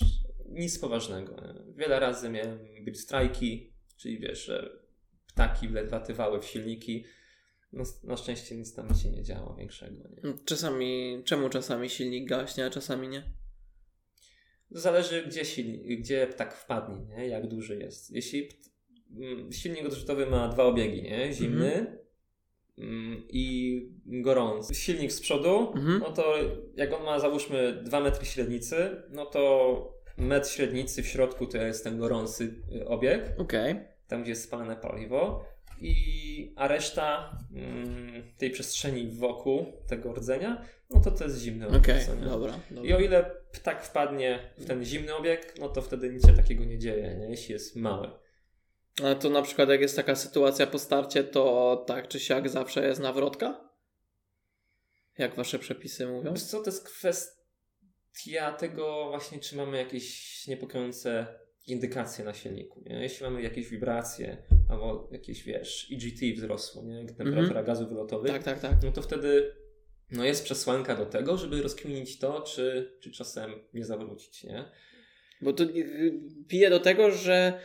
[0.50, 1.36] nic poważnego.
[1.76, 4.80] Wiele razy miałem być strajki, czyli wiesz, że
[5.28, 7.06] ptaki wlatywały w silniki.
[7.74, 9.96] No, na szczęście nic tam się nie działo większego.
[10.10, 10.34] Nie?
[10.46, 13.24] Czasami, czemu czasami silnik gaśnie, a czasami nie?
[14.72, 17.28] Zależy, gdzie, silnik, gdzie ptak wpadnie, nie?
[17.28, 18.12] jak duży jest.
[18.12, 18.50] Jeśli
[19.52, 21.34] silnik odrzutowy ma dwa obiegi, nie?
[21.34, 21.98] zimny
[22.78, 24.76] mm, i gorący.
[24.76, 26.00] Silnik z przodu, Mhm.
[26.00, 26.36] no to
[26.76, 31.84] jak on ma załóżmy 2 metry średnicy, no to metr średnicy w środku to jest
[31.84, 33.76] ten gorący y, obieg, Okej.
[34.08, 35.46] tam gdzie jest spalane paliwo.
[35.82, 42.04] I, a reszta mm, tej przestrzeni wokół tego rdzenia, no to to jest zimny obieg.
[42.06, 42.22] Co nie?
[42.26, 42.60] dobra.
[42.72, 42.96] I dobra.
[42.96, 46.78] o ile ptak wpadnie w ten zimny obieg, no to wtedy nic się takiego nie
[46.80, 47.30] dzieje, nie?
[47.30, 48.10] jeśli jest mały.
[49.20, 53.02] To na przykład jak jest taka sytuacja po starcie, to tak czy siak zawsze jest
[53.02, 53.70] nawrotka?
[55.18, 56.34] Jak wasze przepisy mówią?
[56.34, 61.28] Wiesz co, to jest kwestia tego właśnie, czy mamy jakieś niepokojące
[61.68, 62.84] indykacje na silniku.
[62.86, 63.02] Nie?
[63.02, 64.38] Jeśli mamy jakieś wibracje
[64.70, 67.06] albo jakieś, wiesz, EGT wzrosło, nie?
[67.06, 67.66] temperatura Mhm.
[67.66, 68.74] gazów wylotowych, Tak, tak, tak.
[68.84, 69.56] no to wtedy
[70.12, 74.72] no jest przesłanka do tego, żeby rozkminić to, czy, czy czasem nie zawrócić, nie?
[75.42, 77.60] Bo to y, pije do tego, że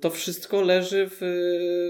[0.00, 1.18] to wszystko leży w,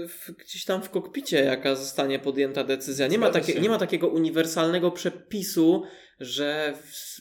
[0.09, 3.07] w, gdzieś tam w kokpicie, jaka zostanie podjęta decyzja.
[3.07, 5.83] Nie ma, takie, nie ma takiego uniwersalnego przepisu,
[6.19, 7.19] że w,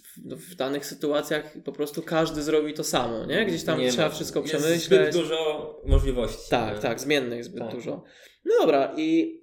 [0.53, 3.47] w danych sytuacjach po prostu każdy zrobi to samo, nie?
[3.47, 4.15] Gdzieś tam Nie trzeba ma.
[4.15, 4.83] wszystko jest przemyśleć.
[4.83, 6.51] zbyt dużo możliwości.
[6.51, 6.83] Tak, nie?
[6.83, 7.75] tak, zmiennych zbyt Tak.
[7.75, 8.05] dużo.
[8.45, 9.39] No dobra, i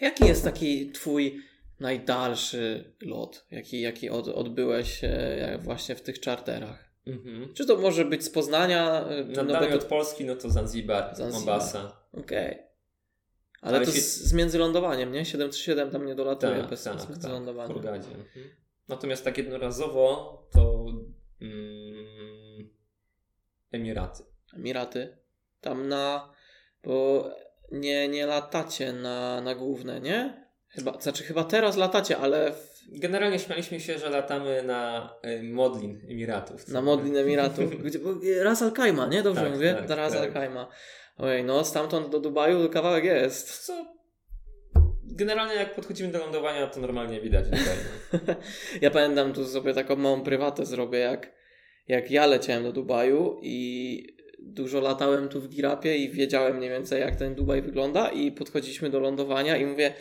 [0.00, 1.38] jaki jest taki twój
[1.80, 6.91] najdalszy lot, jaki, jaki od, odbyłeś e, właśnie w tych czarterach?
[7.06, 7.54] Mhm.
[7.54, 9.04] Czy to może być z Poznania?
[9.26, 11.32] Na no dalej bo od to- Polski, no to Zanzibar, Zanzibar.
[11.32, 11.96] Mombasa.
[12.12, 12.58] Okej.
[13.60, 15.24] Ale, Ale to się- z, z międzylądowaniem, nie?
[15.24, 17.74] 737 tam nie dolatuje Tak, bez, tak, bez tak, w międzylądowania.
[17.74, 18.08] Hurgadzie.
[18.08, 18.48] Mhm.
[18.88, 20.86] Natomiast tak jednorazowo to
[21.40, 22.68] mm,
[23.72, 24.24] Emiraty.
[24.56, 25.16] Emiraty.
[25.60, 26.32] Tam na...
[26.84, 27.30] Bo
[27.72, 30.46] nie, nie latacie na, na główne, nie?
[30.68, 36.00] Chyba, znaczy chyba teraz latacie, ale w, Generalnie śmialiśmy się, że latamy na y, Modlin
[36.10, 36.68] Emiratów.
[36.68, 36.82] na?
[36.82, 37.62] Modlin Emiratu.
[37.84, 37.98] Gdzie,
[38.44, 39.22] Ras Al Khaimah, nie?
[39.22, 39.74] Dobrze Tak, mówię?
[39.74, 40.22] tak, Na Ras tak.
[40.22, 40.68] Al Khaimah.
[41.18, 43.66] Ojej, no stamtąd do Dubaju kawałek jest.
[43.66, 43.72] Co?
[45.04, 47.58] Generalnie jak podchodzimy do lądowania, to normalnie widać no.
[48.80, 51.32] Ja pamiętam tu sobie taką małą prywatę zrobię, jak,
[51.88, 57.00] jak ja leciałem do Dubaju i dużo latałem tu w Girapie i wiedziałem mniej więcej
[57.00, 59.92] jak ten Dubaj wygląda i podchodziliśmy do lądowania i mówię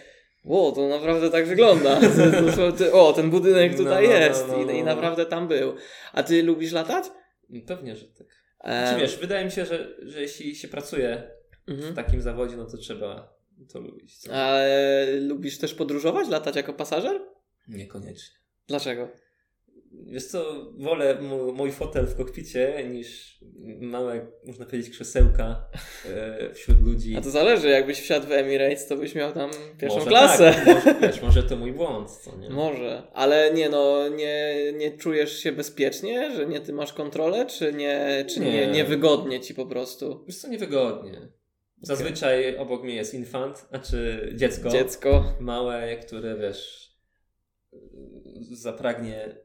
[0.45, 1.99] Ło, to naprawdę tak wygląda.
[2.93, 4.71] O, ten budynek tutaj No, no, no, jest no, I, no.
[4.71, 5.75] i naprawdę tam był.
[6.13, 7.05] A ty lubisz latać?
[7.67, 8.27] Pewnie, że tak.
[8.59, 11.31] Em, Czy wiesz, wydaje mi się, że, że jeśli się pracuje
[11.67, 11.93] mhm.
[11.93, 13.33] w takim zawodzie, no to trzeba
[13.73, 14.17] to lubić.
[14.17, 14.33] Co?
[14.33, 14.59] A
[15.19, 17.21] lubisz też podróżować, latać jako pasażer?
[17.67, 18.35] Niekoniecznie.
[18.67, 19.09] Dlaczego?
[19.93, 21.17] Wiesz co, wolę
[21.53, 23.39] mój fotel w kokpicie niż
[23.79, 25.69] małe, można powiedzieć, krzesełka
[26.05, 27.15] e, wśród ludzi.
[27.17, 29.49] A to zależy, jakbyś wsiadł w Emirates, to byś miał tam
[29.79, 30.53] pierwszą może klasę.
[30.53, 32.49] Tak, może, wiesz, może to mój błąd, co nie?
[32.49, 37.73] Może, ale nie no, nie, nie czujesz się bezpiecznie, że nie ty masz kontrolę, czy
[37.73, 38.51] nie, czy nie.
[38.51, 38.67] Nie.
[38.67, 41.27] niewygodnie ci po prostu Wiesz co, niewygodnie.
[41.81, 45.33] Zazwyczaj obok mnie jest infant, znaczy dziecko, dziecko.
[45.39, 46.91] małe, które wiesz,
[48.51, 49.35] zapragnie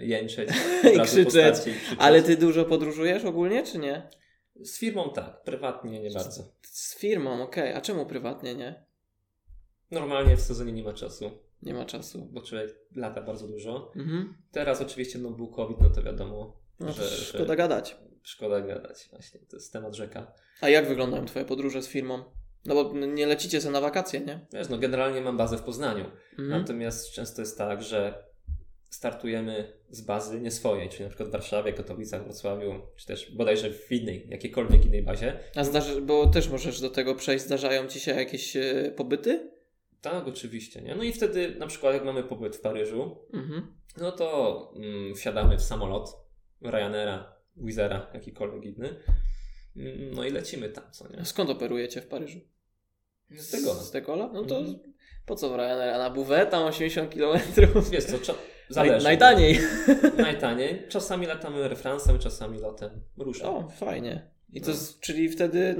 [0.00, 0.48] jęczeć
[0.94, 1.30] I po krzyczeć.
[1.32, 1.98] starcie i krzyczeć.
[1.98, 4.08] Ale ty dużo podróżujesz ogólnie, czy nie?
[4.62, 6.44] Z firmą tak, prywatnie nie bardzo.
[6.62, 7.72] Z firmą, okej.
[7.72, 8.84] A czemu prywatnie nie?
[9.90, 11.30] Normalnie w sezonie nie ma czasu,
[11.62, 12.28] Nie ma czasu.
[12.32, 13.92] bo człowiek lata bardzo dużo.
[13.96, 14.34] Mhm.
[14.52, 17.96] Teraz oczywiście no był COVID, no to wiadomo, No że, że szkoda gadać.
[18.22, 19.08] szkoda gadać.
[19.10, 20.32] Właśnie, to jest temat rzeka.
[20.60, 22.24] A jak wyglądają twoje podróże z firmą?
[22.64, 24.46] No bo nie lecicie sobie na wakacje, nie?
[24.52, 26.04] Wiesz, no generalnie mam bazę w Poznaniu,
[26.38, 26.48] Mhm.
[26.60, 28.24] natomiast często jest tak, że
[28.96, 33.70] startujemy z bazy nie swojej, czyli na przykład w Warszawie, Katowicach, Wrocławiu, czy też bodajże
[33.72, 35.38] w innej, jakiejkolwiek innej bazie.
[35.56, 39.50] A zdarzy, bo też możesz do tego przejść, zdarzają ci się jakieś e, pobyty?
[40.00, 40.94] Tak, oczywiście, nie?
[40.94, 43.74] No i wtedy na przykład jak mamy pobyt w Paryżu, Mhm.
[44.00, 46.16] no to mm, wsiadamy w samolot
[46.62, 48.88] Ryanaira, Wizera, jakikolwiek inny,
[49.76, 51.24] Mm, no i lecimy tam, co nie?
[51.24, 52.40] Skąd operujecie w Paryżu?
[53.30, 53.74] Z tego.
[53.74, 54.30] Z Degola?
[54.32, 54.78] No to Mhm.
[55.26, 55.94] po co w Ryanair?
[55.94, 57.38] A na Buwę tam 80 km?
[57.90, 58.34] Wiesz co,
[58.72, 59.04] zależy.
[59.04, 59.58] najtaniej.
[60.18, 60.82] Najtaniej.
[60.88, 62.90] Czasami latamy Air France'em, czasami lotem.
[63.18, 63.46] Różnie.
[63.48, 64.30] O, fajnie.
[64.52, 64.76] I to, No.
[65.00, 65.74] czyli wtedy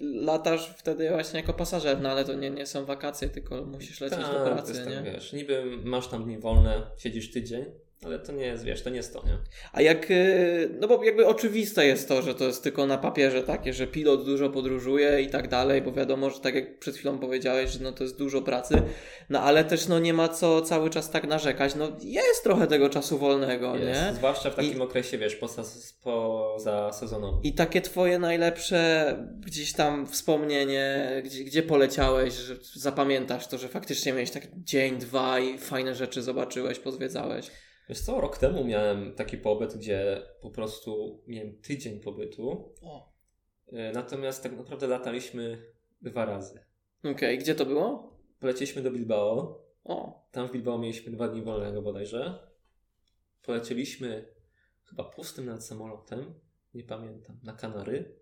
[0.00, 4.18] latasz wtedy właśnie jako pasażer, no ale to nie, nie są wakacje, tylko musisz lecieć
[4.18, 4.94] Tak, do to pracy, jest nie?
[4.94, 7.64] tak, wiesz, niby masz tam dni wolne, siedzisz tydzień,
[8.04, 9.38] ale to nie jest, wiesz, to nie jest to, nie?
[9.72, 13.42] A jak, y, no bo jakby oczywiste jest to, że to jest tylko na papierze
[13.42, 17.18] takie, że pilot dużo podróżuje i tak dalej, bo wiadomo, że tak jak przed chwilą
[17.18, 18.82] powiedziałeś, że no to jest dużo pracy,
[19.30, 22.88] no ale też no nie ma co cały czas tak narzekać, no jest trochę tego
[22.88, 23.86] czasu wolnego, jest.
[23.86, 24.14] nie?
[24.14, 25.62] Zwłaszcza w takim okresie, wiesz, poza,
[26.02, 27.30] poza sezonem.
[27.42, 34.12] I takie twoje najlepsze gdzieś tam wspomnienie, gdzie, gdzie poleciałeś, że zapamiętasz to, że faktycznie
[34.12, 37.50] miałeś tak dzień, dwa i fajne rzeczy zobaczyłeś, pozwiedzałeś.
[37.88, 43.12] Wiesz co, rok temu miałem taki pobyt, gdzie po prostu miałem tydzień pobytu, O.
[43.68, 46.64] y, natomiast tak naprawdę lataliśmy dwa razy.
[47.04, 48.16] Okej, gdzie to było?
[48.40, 52.38] Poleciliśmy do Bilbao, O, tam w Bilbao mieliśmy dwa dni wolnego bodajże.
[53.42, 54.34] Polecieliśmy
[54.84, 56.34] chyba pustym nad samolotem,
[56.74, 58.14] nie pamiętam, na Kanary.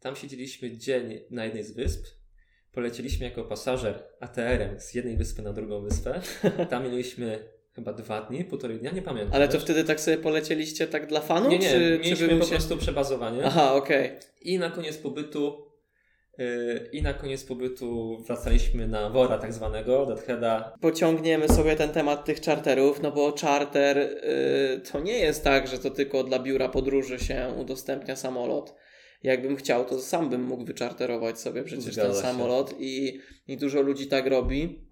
[0.00, 2.06] Tam siedzieliśmy dzień na jednej z wysp.
[2.72, 6.20] Polecieliśmy jako pasażer ATR-em z jednej wyspy na drugą wyspę.
[6.70, 9.34] Tam mieliśmy chyba dwa dni, półtorej dnia, nie pamiętam.
[9.34, 9.62] ale to też.
[9.62, 11.50] wtedy tak sobie polecieliście tak dla fanów?
[11.50, 13.44] Nie, nie, czy, mieliśmy czy po musieli- prostu przebazowanie.
[13.44, 14.10] Aha, okej.
[14.42, 15.72] I na koniec pobytu
[16.38, 20.74] Yy, I na koniec pobytu wracaliśmy na wora tak zwanego, Deadheada.
[20.80, 25.78] Pociągniemy sobie ten temat tych charterów, no bo charter y, to nie jest tak, że
[25.78, 28.74] to tylko dla biura podróży się udostępnia samolot.
[29.22, 32.20] Jakbym chciał, to sam bym mógł wyczarterować sobie przecież Zgadza ten się.
[32.22, 34.86] samolot i, i dużo ludzi tak robi.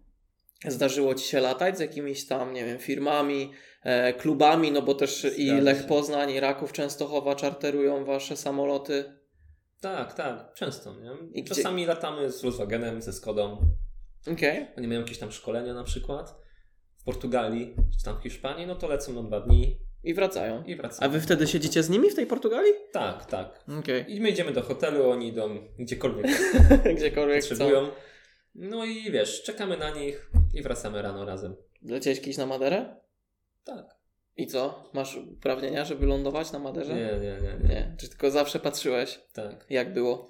[0.69, 5.25] Zdarzyło Ci się latać z jakimiś tam, nie wiem, firmami, e, klubami, no bo też
[5.37, 5.85] i Zgadza Lech się.
[5.85, 9.05] Poznań, i Raków Częstochowa czarterują Wasze samoloty.
[9.81, 10.95] Tak, tak, często.
[11.01, 11.11] Nie?
[11.41, 13.59] I Czasami latamy z Volkswagenem, ze Skodą.
[14.33, 14.67] Okej.
[14.79, 16.35] Oni mają jakieś tam szkolenia na przykład
[16.99, 20.65] w Portugalii, czy tam w Hiszpanii, no to lecą na dwa dni I wracają.
[20.65, 21.13] i A wracają.
[21.13, 22.73] Wy wtedy siedzicie z nimi w tej Portugalii?
[22.93, 23.65] Tak, tak.
[23.79, 24.05] Okej.
[24.17, 26.27] I my idziemy do hotelu, oni idą gdziekolwiek
[26.97, 27.69] Gdziekolwiek chcą.
[28.55, 31.57] No i wiesz, czekamy na nich i wracamy rano razem.
[31.83, 32.97] Leciałeś kiedyś na Maderę?
[33.65, 33.87] Tak.
[34.37, 34.91] I co?
[34.95, 36.95] Masz uprawnienia, żeby lądować na Maderze?
[36.95, 37.69] Nie, nie, nie, nie.
[37.75, 37.97] Nie.
[37.99, 39.67] Czy tylko zawsze patrzyłeś, Tak.
[39.71, 40.29] jak było?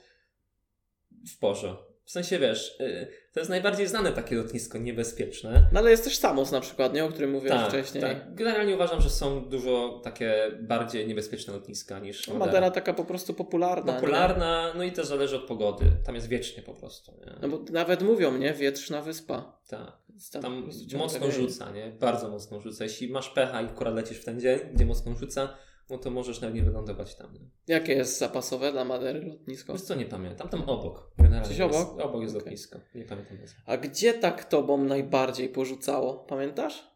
[1.34, 1.76] W porze.
[2.10, 5.68] W sensie wiesz, y, to jest najbardziej znane takie lotnisko niebezpieczne.
[5.72, 7.04] No ale jest też Samos na przykład, nie?
[7.04, 8.02] O którym mówiłeś Tak, wcześniej.
[8.02, 8.34] tak.
[8.34, 12.46] Generalnie uważam, że są dużo takie bardziej niebezpieczne lotniska niż No, Madera.
[12.52, 13.92] Madera taka po prostu popularna.
[13.92, 15.84] Popularna, no i też zależy od pogody.
[16.06, 17.12] Tam jest wiecznie po prostu.
[17.12, 17.26] Nie?
[17.26, 17.32] Nie?
[17.42, 18.52] No bo nawet mówią, nie?
[18.54, 19.58] Wietrzna wyspa.
[19.68, 19.92] Tak.
[20.32, 20.42] Tam
[20.88, 21.90] ciągle mocno rzuca, nie?
[22.00, 22.84] Bardzo mocno rzuca.
[22.84, 25.56] Jeśli masz pecha i akurat lecisz w ten dzień, gdzie mocno rzuca,
[25.90, 27.32] no to możesz nie wylądować tam.
[27.32, 27.40] Nie?
[27.66, 29.72] Jakie jest zapasowe dla Madery lotnisko?
[29.72, 30.48] Wiesz co, nie pamiętam.
[30.48, 31.10] Tam obok.
[31.18, 32.00] Generalnie Coś jest, obok?
[32.00, 32.44] obok jest Okej.
[32.44, 32.80] lotnisko.
[32.94, 33.56] Nie pamiętam nazwy.
[33.66, 36.14] A gdzie tak tobą najbardziej porzucało?
[36.14, 36.90] Pamiętasz?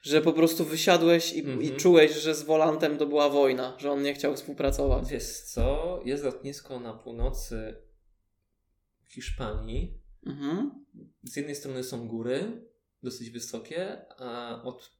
[0.00, 1.62] Że po prostu wysiadłeś i, Mhm.
[1.62, 5.08] i czułeś, że z volantem to była wojna, że on nie chciał współpracować.
[5.10, 7.76] Wiesz co, jest lotnisko na północy
[9.08, 10.00] Hiszpanii.
[10.26, 10.84] Mhm.
[11.22, 12.66] Z jednej strony są góry,
[13.02, 14.90] dosyć wysokie, a od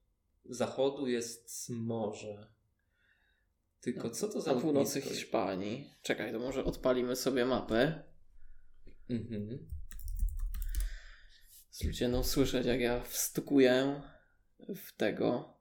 [0.44, 2.46] zachodu jest morze.
[3.80, 5.00] Tylko co to za Na północy?
[5.00, 5.90] Hiszpanii.
[6.02, 8.02] Czekaj, to może odpalimy sobie mapę.
[9.10, 9.68] Mhm.
[11.84, 14.02] Ludzie będą słyszeć, jak ja wstukuję
[14.76, 15.56] w tego.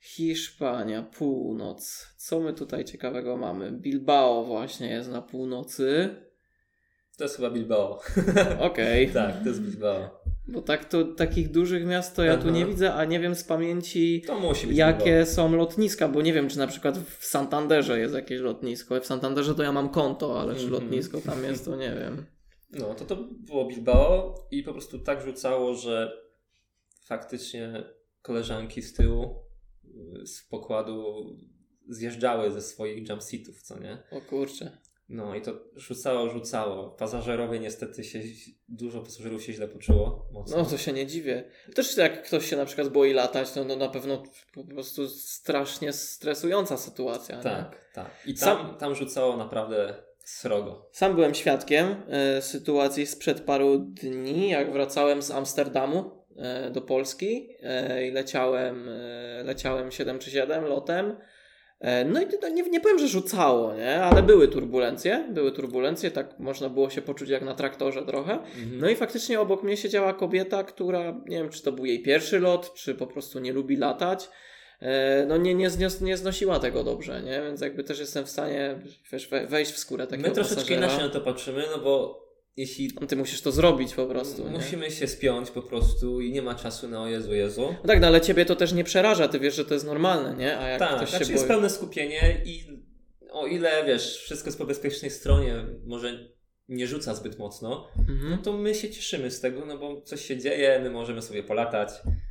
[0.00, 2.08] Hiszpania, północ.
[2.16, 3.72] Co my tutaj ciekawego mamy?
[3.72, 6.16] Bilbao właśnie jest na północy.
[7.16, 8.00] To jest chyba Bilbao.
[8.70, 9.10] Okej.
[9.12, 10.17] tak, to jest Bilbao.
[10.48, 12.50] Bo tak to takich dużych miast to ja tu Aha.
[12.58, 14.22] nie widzę, a nie wiem z pamięci
[14.70, 19.00] jakie są lotniska, bo nie wiem, czy na przykład w Santanderze jest jakieś lotnisko.
[19.00, 20.82] W Santanderze to ja mam konto, ale czy Mhm.
[20.82, 22.26] lotnisko tam jest, to nie wiem.
[22.70, 26.12] No, to to było Bilbao i po prostu tak rzucało, że
[27.06, 27.84] faktycznie
[28.22, 29.34] koleżanki z tyłu
[30.22, 31.14] y, z pokładu
[31.88, 34.02] zjeżdżały ze swoich jumpseatów, co nie?
[34.10, 34.78] O kurczę.
[35.08, 36.90] No i to rzucało, rzucało.
[36.90, 38.20] Pasażerowie niestety się,
[38.68, 40.28] dużo pasażerów się źle poczuło.
[40.32, 40.56] Mocno.
[40.56, 41.44] No to się nie dziwię.
[41.74, 44.22] Też jak ktoś się na przykład boi latać, to no, na pewno
[44.54, 47.36] po prostu strasznie stresująca sytuacja.
[47.36, 47.42] nie?
[47.42, 48.10] Tak, tak.
[48.26, 49.94] I Sam- tam, tam rzucało naprawdę
[50.24, 50.88] srogo.
[50.92, 57.48] Sam byłem świadkiem e, sytuacji sprzed paru dni, jak wracałem z Amsterdamu e, do Polski
[57.62, 58.88] e, i leciałem,
[59.44, 61.16] leciałem 737 lotem.
[61.80, 64.02] E, no i to nie, nie powiem, że rzucało, nie?
[64.02, 65.28] ale były turbulencje.
[65.30, 68.32] Były turbulencje, tak można było się poczuć jak na traktorze trochę.
[68.32, 68.78] Mhm.
[68.80, 72.40] No i faktycznie obok mnie siedziała kobieta, która nie wiem, czy to był jej pierwszy
[72.40, 74.28] lot, czy po prostu nie lubi latać.
[74.80, 77.42] E, No nie, nie, znios, nie znosiła tego dobrze, nie?
[77.42, 78.78] Więc jakby też jestem w stanie
[79.12, 80.86] wiesz, we- wejść w skórę takiego My troszeczkę pasażera.
[80.86, 82.27] inaczej na to patrzymy, no bo
[82.58, 84.44] jeśli No Ty musisz to zrobić po prostu.
[84.44, 84.50] Nie?
[84.50, 87.74] musimy się spiąć po prostu i nie ma czasu na o Jezu, Jezu.
[87.82, 90.36] No tak, no ale ciebie to też nie przeraża, ty wiesz, że to jest normalne,
[90.36, 90.58] nie?
[90.58, 91.48] A jak Tak, ktoś znaczy się jest boi.
[91.48, 92.64] pełne skupienie i
[93.30, 95.54] o ile, wiesz, wszystko jest po bezpiecznej stronie,
[95.86, 96.28] może
[96.68, 98.38] nie rzuca zbyt mocno, no Mhm.
[98.42, 101.88] to my się cieszymy z tego, no bo coś się dzieje, my możemy sobie polatać,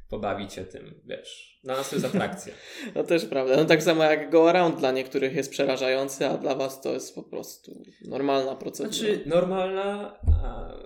[0.09, 1.59] pobawić się tym, wiesz.
[1.63, 2.53] Dla nas to jest atrakcja.
[2.95, 3.57] No też prawda.
[3.57, 7.15] No tak samo jak go around dla niektórych jest przerażający, a dla was to jest
[7.15, 8.97] po prostu normalna procedura.
[8.97, 10.19] Znaczy normalna,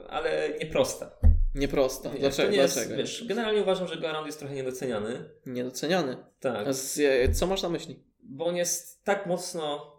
[0.10, 1.12] ale nieprosta.
[1.56, 2.10] Nieprosta.
[2.20, 2.52] Dlaczego?
[2.52, 2.98] nie jest, Dlaczego?
[2.98, 5.30] wiesz, generalnie uważam, że go around jest trochę niedoceniany.
[5.46, 6.18] Niedoceniany.
[6.40, 6.74] Tak.
[6.74, 7.02] Z,
[7.38, 8.12] co masz na myśli?
[8.32, 9.92] bo on jest tak mocno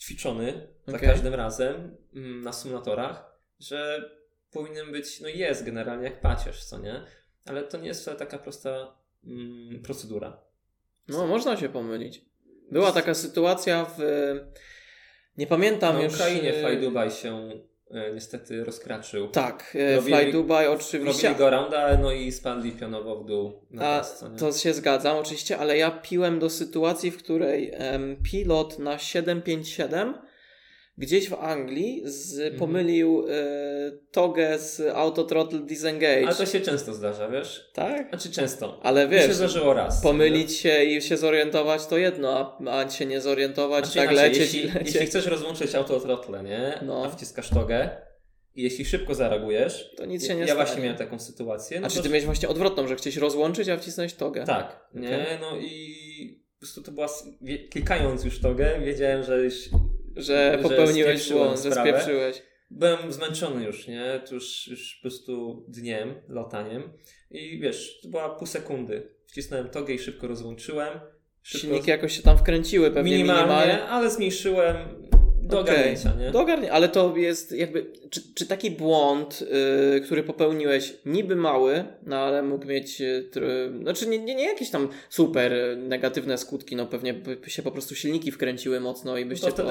[0.00, 1.08] ćwiczony za Okej.
[1.08, 4.10] każdym razem mm, na symulatorach, że
[4.50, 7.04] powinien być, no jest generalnie jak pacierz, co nie?
[7.46, 10.40] Ale to nie jest wcale taka prosta mm, procedura.
[11.08, 12.24] No, można się pomylić.
[12.70, 14.00] Była taka sytuacja w.
[15.36, 16.14] Nie pamiętam Na już.
[16.14, 17.50] Ukrainie e, Fly Dubai się
[17.90, 19.28] e, niestety rozkraczył.
[19.28, 21.28] Tak, e, Robili- Fly Dubai oczywiście.
[21.28, 24.04] Robili go rounda, no i spadli pionowo w dół na A,
[24.38, 30.14] to się zgadzam oczywiście, ale ja piłem do sytuacji, w której em, pilot na 757
[30.98, 32.58] gdzieś w Anglii z, Mhm.
[32.58, 33.32] pomylił e,
[34.12, 36.26] togę z Auto Throttle Disengage.
[36.26, 37.70] Ale to się często zdarza, wiesz?
[37.74, 38.08] Tak?
[38.08, 38.80] Znaczy często.
[38.82, 40.02] Ale Mi się wiesz, zdarzyło raz.
[40.02, 44.28] pomylić się i się zorientować to jedno, a, a się nie zorientować, Znaczy, tak inaczej,
[44.30, 44.86] lecieć jeśli, i lecieć.
[44.94, 46.78] jeśli chcesz rozłączyć autothrottle, nie?
[46.82, 47.04] No.
[47.06, 47.90] A wciskasz togę
[48.54, 50.64] i jeśli szybko zareagujesz, To nic się nie ja stanie.
[50.64, 51.80] właśnie miałem taką sytuację.
[51.80, 54.44] No A czy ty miałeś właśnie odwrotną, że chciałeś rozłączyć, a wcisnąć togę?
[54.44, 55.08] Tak, nie?
[55.08, 55.38] Okej.
[55.40, 57.08] No i po prostu to była,
[57.70, 59.54] klikając już togę, wiedziałem, że już
[60.16, 62.42] Że popełniłeś spieprzyłem błąd, że spieprzyłeś.
[62.70, 64.20] Byłem zmęczony już, nie?
[64.28, 66.82] To już, już po prostu dniem, lataniem
[67.30, 69.08] i wiesz, to była pół sekundy.
[69.26, 71.00] Wcisnąłem togę i szybko rozłączyłem.
[71.42, 73.82] Szybko Silniki jakoś się tam wkręciły pewnie minimalnie, minimalnie.
[73.82, 74.76] ale zmniejszyłem
[75.46, 76.30] do ogarnięcia, nie?
[76.30, 79.40] Do ogarnięcia, ale to jest jakby, czy, czy taki błąd,
[79.92, 83.30] yy, który popełniłeś, niby mały, no ale mógł mieć, yy,
[83.82, 87.94] znaczy nie, nie, nie jakieś tam super negatywne skutki, no pewnie by się po prostu
[87.94, 89.66] silniki wkręciły mocno i No byście to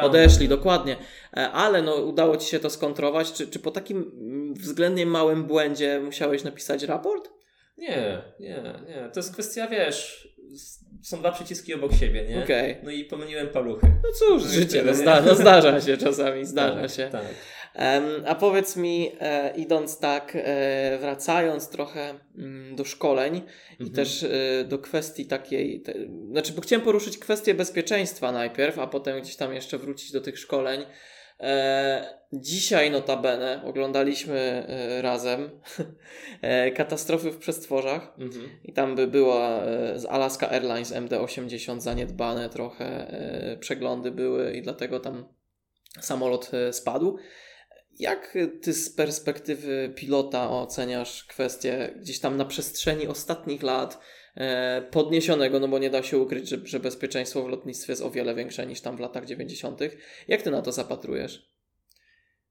[0.00, 0.96] odeszli, dokładnie.
[1.36, 5.44] E, Ale no udało Ci się to skontrować, czy, czy po takim mm, względnie małym
[5.44, 7.30] błędzie musiałeś napisać raport?
[7.78, 9.10] Nie, nie, nie.
[9.12, 10.28] To jest kwestia, wiesz,
[11.02, 12.44] są dwa przyciski obok siebie, nie?
[12.44, 12.76] Okej.
[12.82, 13.86] No i pomyliłem paluchy.
[13.86, 17.08] No cóż, No życie, no, zda, no zdarza się czasami, zdarza tak, się.
[17.12, 17.22] Tak.
[17.74, 23.36] Em, a powiedz mi, e, idąc tak, e, wracając trochę mm, do szkoleń
[23.70, 23.90] i Mhm.
[23.92, 24.28] też e,
[24.64, 25.94] do kwestii takiej, te,
[26.30, 30.38] znaczy, bo chciałem poruszyć kwestię bezpieczeństwa najpierw, a potem gdzieś tam jeszcze wrócić do tych
[30.38, 30.84] szkoleń.
[31.40, 35.50] E, dzisiaj notabene oglądaliśmy e, razem
[36.42, 38.14] e, katastrofy w przestworzach.
[38.18, 38.48] Mhm.
[38.64, 43.06] I tam by była e, z Alaska Airlines MD-80 zaniedbane trochę,
[43.60, 45.28] przeglądy były i dlatego tam
[46.00, 47.18] samolot spadł.
[47.98, 54.00] Jak ty z perspektywy pilota oceniasz kwestię gdzieś tam na przestrzeni ostatnich lat
[54.90, 58.34] podniesionego, no bo nie da się ukryć, że, że bezpieczeństwo w lotnictwie jest o wiele
[58.34, 59.80] większe niż tam w latach 90.
[60.28, 61.48] Jak ty na to zapatrujesz?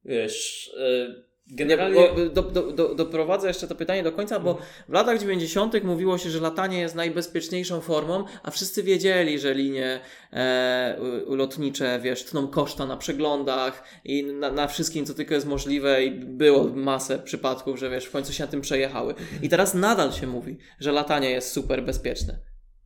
[0.06, 2.10] Wiesz, e, Generalnie...
[2.34, 4.58] do, do, do, doprowadzę jeszcze to pytanie do końca, bo
[4.90, 5.84] w latach 90.
[5.84, 10.00] mówiło się, że latanie jest najbezpieczniejszą formą, a wszyscy wiedzieli, że linie
[10.34, 16.04] e, lotnicze, wiesz, tną koszta na przeglądach i na, na wszystkim, co tylko jest możliwe
[16.04, 19.14] i było masę przypadków, że wiesz, w końcu się na tym przejechały.
[19.42, 22.40] I teraz nadal się mówi, że latanie jest super bezpieczne.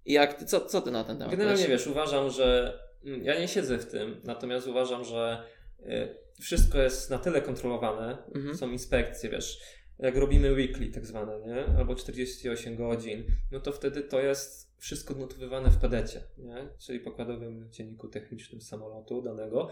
[0.06, 3.40] I jak ty, co, co ty na ten temat Generalnie wiesz, uważam, że mm, ja
[3.40, 5.44] nie siedzę w tym, natomiast uważam, że
[5.80, 8.58] y, wszystko jest na tyle kontrolowane, Mhm.
[8.58, 9.60] są inspekcje, wiesz,
[10.00, 11.66] jak robimy weekly tak zwane, nie?
[11.78, 16.68] Albo 48 godzin, no to wtedy to jest wszystko odnotowywane w pedecie, nie?
[16.86, 19.70] Czyli pokładowym dzienniku technicznym samolotu danego.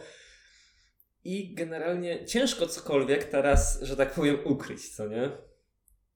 [1.23, 5.31] I generalnie ciężko cokolwiek teraz, że tak powiem, ukryć, co nie?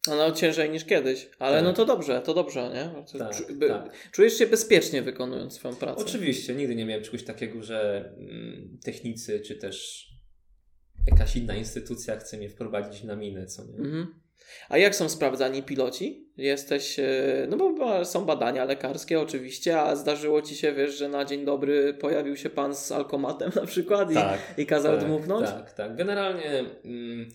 [0.08, 1.64] No, ciężej niż kiedyś, ale Tak.
[1.64, 3.06] no to dobrze, to dobrze, nie?
[3.12, 4.12] To, Tak, czu- by- tak.
[4.12, 6.02] Czujesz się bezpiecznie wykonując swoją pracę.
[6.02, 10.08] Oczywiście, nigdy nie miałem czegoś takiego, że mm, technicy czy też
[11.12, 13.78] jakaś inna instytucja chce mnie wprowadzić na minę, co nie?
[13.78, 14.08] Mhm.
[14.70, 16.30] A jak są sprawdzani piloci?
[16.38, 21.26] Jesteś, e, no bo są badania lekarskie oczywiście, a zdarzyło ci się, wiesz, że na
[21.26, 25.48] dzień dobry pojawił się pan z alkomatem na przykład i, Tak, i kazał tak, dmuchnąć?
[25.50, 25.96] Tak, tak.
[25.96, 27.30] Generalnie mm,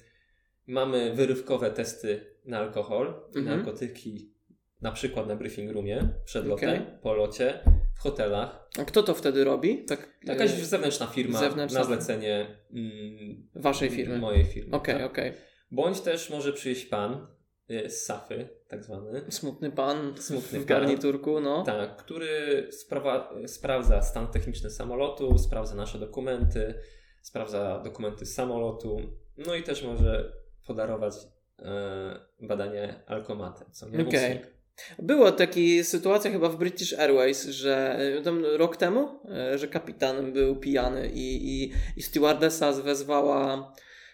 [0.67, 3.57] mamy wyrywkowe testy na alkohol i Mhm.
[3.57, 4.33] narkotyki,
[4.81, 6.87] na przykład na briefing roomie, przed lotem, Okej.
[7.03, 7.61] po locie,
[7.99, 8.69] w hotelach.
[8.79, 9.85] A kto to wtedy robi?
[9.85, 14.19] Tak, Jakaś e, zewnętrzna firma zewnętrzna na zlecenie mm, waszej firmy?
[14.19, 14.77] Mojej firmy.
[14.77, 15.05] Okej, tak.
[15.05, 15.33] okej.
[15.71, 17.27] Bądź też może przyjść pan
[17.71, 20.67] y, z Safy, tak zwany, Smutny pan Smutny w pan.
[20.67, 21.63] garniturku, no.
[21.63, 26.75] tak, który sprawa, sprawdza stan techniczny samolotu, sprawdza nasze dokumenty,
[27.23, 29.01] sprawdza dokumenty samolotu,
[29.37, 30.33] no i też może
[30.67, 31.15] podarować
[31.59, 33.99] e, badanie alkomatem, co nie?
[33.99, 34.58] Mocnik.
[34.99, 40.33] Była taka sytuacja chyba w British Airways, że e, tam rok temu, e, że kapitan
[40.33, 43.73] był pijany i, i, i stewardessa wezwała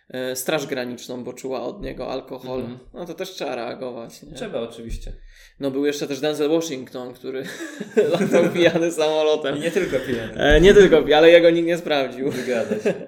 [0.08, 2.60] e, straż graniczną, bo czuła od niego alkohol.
[2.60, 2.78] Mhm.
[2.94, 4.22] No to też trzeba reagować.
[4.22, 4.32] Nie?
[4.32, 5.12] Trzeba oczywiście.
[5.60, 7.44] No był jeszcze też Denzel Washington, który
[8.20, 9.56] latał pijany samolotem.
[9.56, 10.34] I nie tylko pijany.
[10.34, 12.32] E, nie tylko, ale jego nikt nie sprawdził.
[12.32, 12.94] Zgadza się.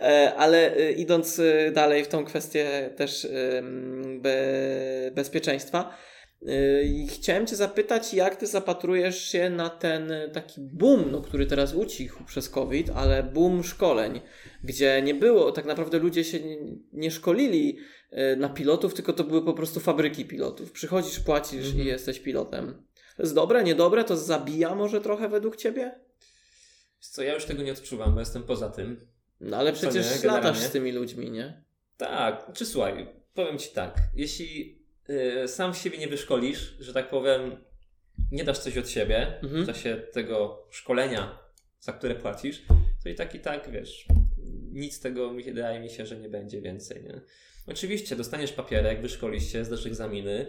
[0.00, 1.40] E, Ale e, idąc
[1.72, 3.28] dalej w tą kwestię też
[5.12, 5.96] bezpieczeństwa,
[6.84, 11.74] i chciałem Cię zapytać, jak Ty zapatrujesz się na ten taki boom, no, który teraz
[11.74, 14.20] ucichł przez COVID, ale boom szkoleń,
[14.64, 16.38] gdzie nie było, tak naprawdę ludzie się
[16.92, 17.78] nie, szkolili
[18.10, 20.72] e, na pilotów, tylko to były po prostu fabryki pilotów.
[20.72, 21.84] Przychodzisz, płacisz Mhm.
[21.84, 22.86] i jesteś pilotem.
[23.16, 24.04] To jest dobre, niedobre?
[24.04, 26.00] To zabija może trochę według Ciebie?
[27.00, 29.06] Co ja już tego nie odczuwam, bo jestem poza tym.
[29.40, 31.64] No ale przecież nie, latasz z tymi ludźmi, nie?
[31.96, 34.75] Tak, czy słuchaj, powiem Ci tak, jeśli
[35.10, 37.56] y, sam siebie nie wyszkolisz, że tak powiem,
[38.32, 39.64] nie dasz coś od siebie Mhm.
[39.64, 41.38] w czasie tego szkolenia,
[41.80, 42.62] za które płacisz,
[43.02, 44.06] to i tak i tak, wiesz,
[44.72, 47.02] nic tego wydaje mi się, że nie będzie więcej.
[47.02, 47.20] Nie?
[47.66, 50.46] Oczywiście dostaniesz papierek, wyszkolisz się, zdasz egzaminy,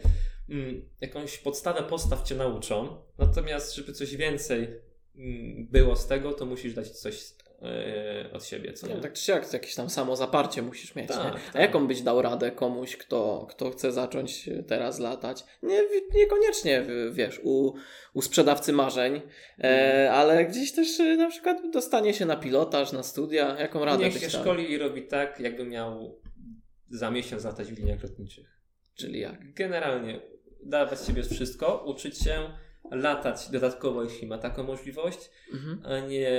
[0.50, 4.68] mm, jakąś podstawę postaw cię nauczą, natomiast żeby coś więcej
[5.16, 7.24] mm, było z tego, to musisz dać coś
[7.62, 8.74] e, od siebie.
[8.74, 9.02] Co No, nie?
[9.02, 11.08] tak czy siak, jakieś tam samozaparcie musisz mieć.
[11.08, 11.24] Tak, nie?
[11.50, 11.62] A tak.
[11.62, 15.44] jaką byś dał radę komuś, kto, kto chce zacząć teraz latać?
[15.64, 15.82] Nie,
[16.16, 17.74] niekoniecznie, wiesz, u,
[18.14, 19.22] u sprzedawcy marzeń,
[19.64, 23.56] e, ale gdzieś też e, na przykład dostanie się na pilotaż, na studia.
[23.60, 24.42] Jaką radę Niech byś się dał?
[24.42, 26.22] szkoli i robi tak, jakby miał
[26.90, 28.48] za miesiąc latać w liniach lotniczych.
[28.96, 29.54] Czyli jak?
[29.54, 30.22] Generalnie
[30.66, 32.50] dawać siebie wszystko, uczyć się,
[32.92, 35.82] latać dodatkowo, jeśli ma taką możliwość, Mhm.
[35.86, 36.32] a nie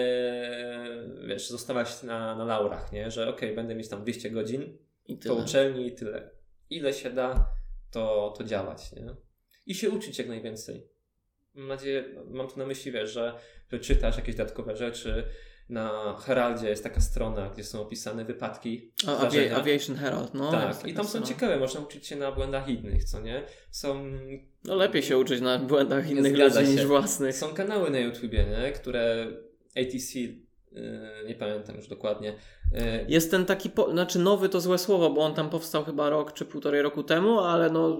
[1.28, 3.10] wiesz, zostawać na, na laurach, nie?
[3.10, 5.34] Że okej, będę mieć tam 200 godzin, I to tyle.
[5.44, 6.30] uczelni i tyle.
[6.70, 7.48] Ile się da,
[7.90, 9.14] to, to działać, nie?
[9.66, 10.86] I się uczyć jak najwięcej.
[11.54, 13.34] Mam nadzieję, mam tu na myśli, wiesz, że,
[13.72, 15.24] że czytasz jakieś dodatkowe rzeczy.
[15.68, 18.92] Na Heraldzie jest taka strona, gdzie są opisane wypadki.
[19.06, 19.10] A.
[19.26, 20.50] Avi- Aviation Herald, no.
[20.50, 21.26] tak, i tam są strona.
[21.26, 23.42] ciekawe, można uczyć się na błędach innych, co nie?
[23.70, 24.04] Są,
[24.64, 27.36] No lepiej się uczyć na błędach innych ludzi niż własnych.
[27.36, 28.72] są kanały na YouTubie, nie?
[28.72, 29.26] Które
[29.76, 30.18] ATC,
[31.26, 32.34] nie pamiętam już dokładnie,
[32.72, 36.10] yy, Jest ten taki, po, znaczy nowy to złe słowo, bo on tam powstał chyba
[36.10, 37.96] rok czy półtorej roku temu, ale no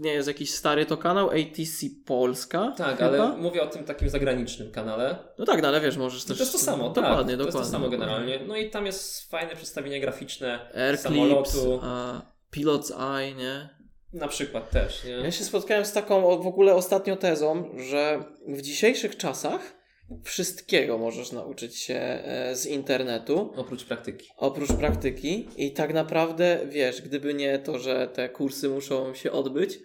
[0.00, 3.08] nie jest jakiś stary to kanał, ATC Polska tak, chyba?
[3.08, 5.18] ale mówię o tym takim zagranicznym kanale.
[5.38, 6.40] No tak, no ale wiesz, możesz To też...
[6.40, 7.12] jest to samo, dokładnie, tak.
[7.14, 7.36] dokładnie.
[7.36, 8.06] To jest to samo dokładnie.
[8.06, 8.46] generalnie.
[8.46, 11.80] No i tam jest fajne przedstawienie graficzne Airclips, samolotu.
[11.82, 12.22] a
[12.56, 13.68] Pilot's Eye, nie?
[14.12, 15.10] Na przykład też, nie?
[15.10, 19.77] Ja się spotkałem z taką w ogóle ostatnio tezą, że w dzisiejszych czasach
[20.24, 23.52] wszystkiego możesz nauczyć się e, z internetu.
[23.56, 24.30] Oprócz praktyki.
[24.36, 29.78] Oprócz praktyki i tak naprawdę, wiesz, gdyby nie to, że te kursy muszą się odbyć,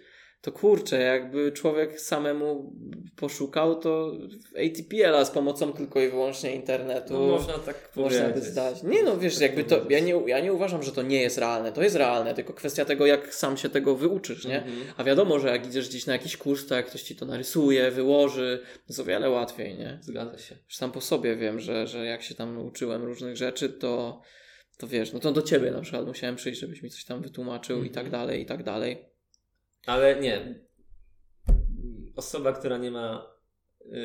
[0.44, 2.72] to kurczę, jakby człowiek samemu
[3.16, 4.12] poszukał, to
[4.66, 8.50] ATPL-a z pomocą tylko i wyłącznie internetu No, można tak można by powiedzieć.
[8.50, 8.82] zdać.
[8.82, 10.06] Nie no, wiesz, jakby to, ja powiedzieć.
[10.06, 13.06] nie, ja nie uważam, że to nie jest realne, to jest realne, tylko kwestia tego,
[13.06, 14.58] jak sam się tego wyuczysz, nie?
[14.62, 14.76] Mhm.
[14.96, 17.90] A wiadomo, że jak idziesz gdzieś na jakiś kurs, to jak ktoś ci to narysuje,
[17.90, 19.98] wyłoży, to jest o wiele łatwiej, nie?
[20.02, 20.54] Zgadza się.
[20.64, 24.20] Już sam po sobie wiem, że, że jak się tam uczyłem różnych rzeczy, to,
[24.78, 27.84] to wiesz, no to do ciebie na przykład musiałem przyjść, żebyś mi coś tam wytłumaczył
[27.84, 28.22] i tak Mhm.
[28.22, 29.13] dalej, i tak dalej.
[29.86, 30.54] Ale nie.
[32.16, 33.34] Osoba, która nie ma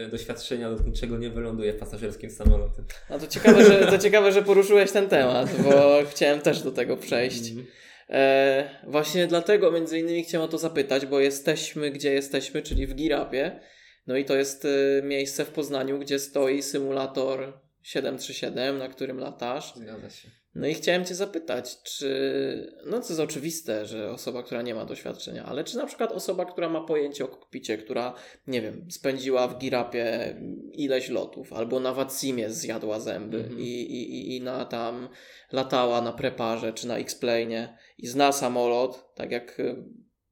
[0.05, 2.85] y, doświadczenia lotniczego nie wyląduje pasażerskim samolotem.
[3.09, 5.71] A to ciekawe, że, to ciekawe, że poruszyłeś ten temat, bo
[6.11, 7.49] chciałem też do tego przejść.
[7.49, 7.67] Mhm.
[8.09, 12.95] E, właśnie dlatego między innymi chciałem o to zapytać, bo jesteśmy gdzie jesteśmy, czyli w
[12.95, 13.59] Girapie.
[14.07, 19.73] No i to jest e, miejsce w Poznaniu, gdzie stoi symulator 737, na którym latasz.
[19.75, 20.38] Zgadza się.
[20.59, 24.85] No i chciałem Cię zapytać, czy, no to jest oczywiste, że osoba, która nie ma
[24.85, 28.13] doświadczenia, ale czy na przykład osoba, która ma pojęcie o kokpicie, która,
[28.47, 30.35] nie wiem, spędziła w Girapie
[30.73, 33.59] ileś lotów, albo na Watsimie zjadła zęby Mhm.
[33.59, 35.09] i, i, i- i na tam
[35.51, 39.75] latała na preparze czy na X-Plane i zna samolot, tak jak y,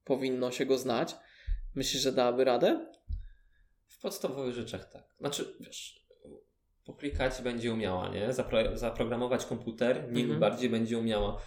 [0.03, 1.15] powinno się go znać,
[1.75, 2.87] myślisz, że dałaby radę?
[3.87, 5.03] W podstawowych rzeczach tak.
[5.19, 5.96] Znaczy, wiesz,
[6.87, 8.33] poklikać będzie umiała, nie?
[8.33, 10.39] Zapro zaprogramować komputer, nim Mhm.
[10.39, 11.41] bardziej będzie umiała.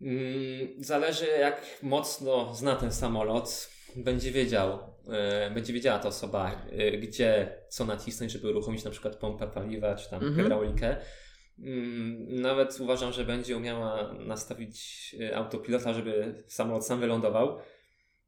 [0.00, 4.78] Mm, zależy jak mocno zna ten samolot, będzie wiedział,
[5.12, 9.94] e, będzie wiedziała ta osoba, e, gdzie, co nacisnąć, żeby uruchomić na przykład pompę paliwa,
[9.94, 10.42] czy tam Mhm.
[10.42, 10.96] hydraulikę.
[11.58, 14.76] Mm, Nawet uważam, że będzie umiała nastawić
[15.20, 17.58] e, autopilota, żeby samolot sam wylądował.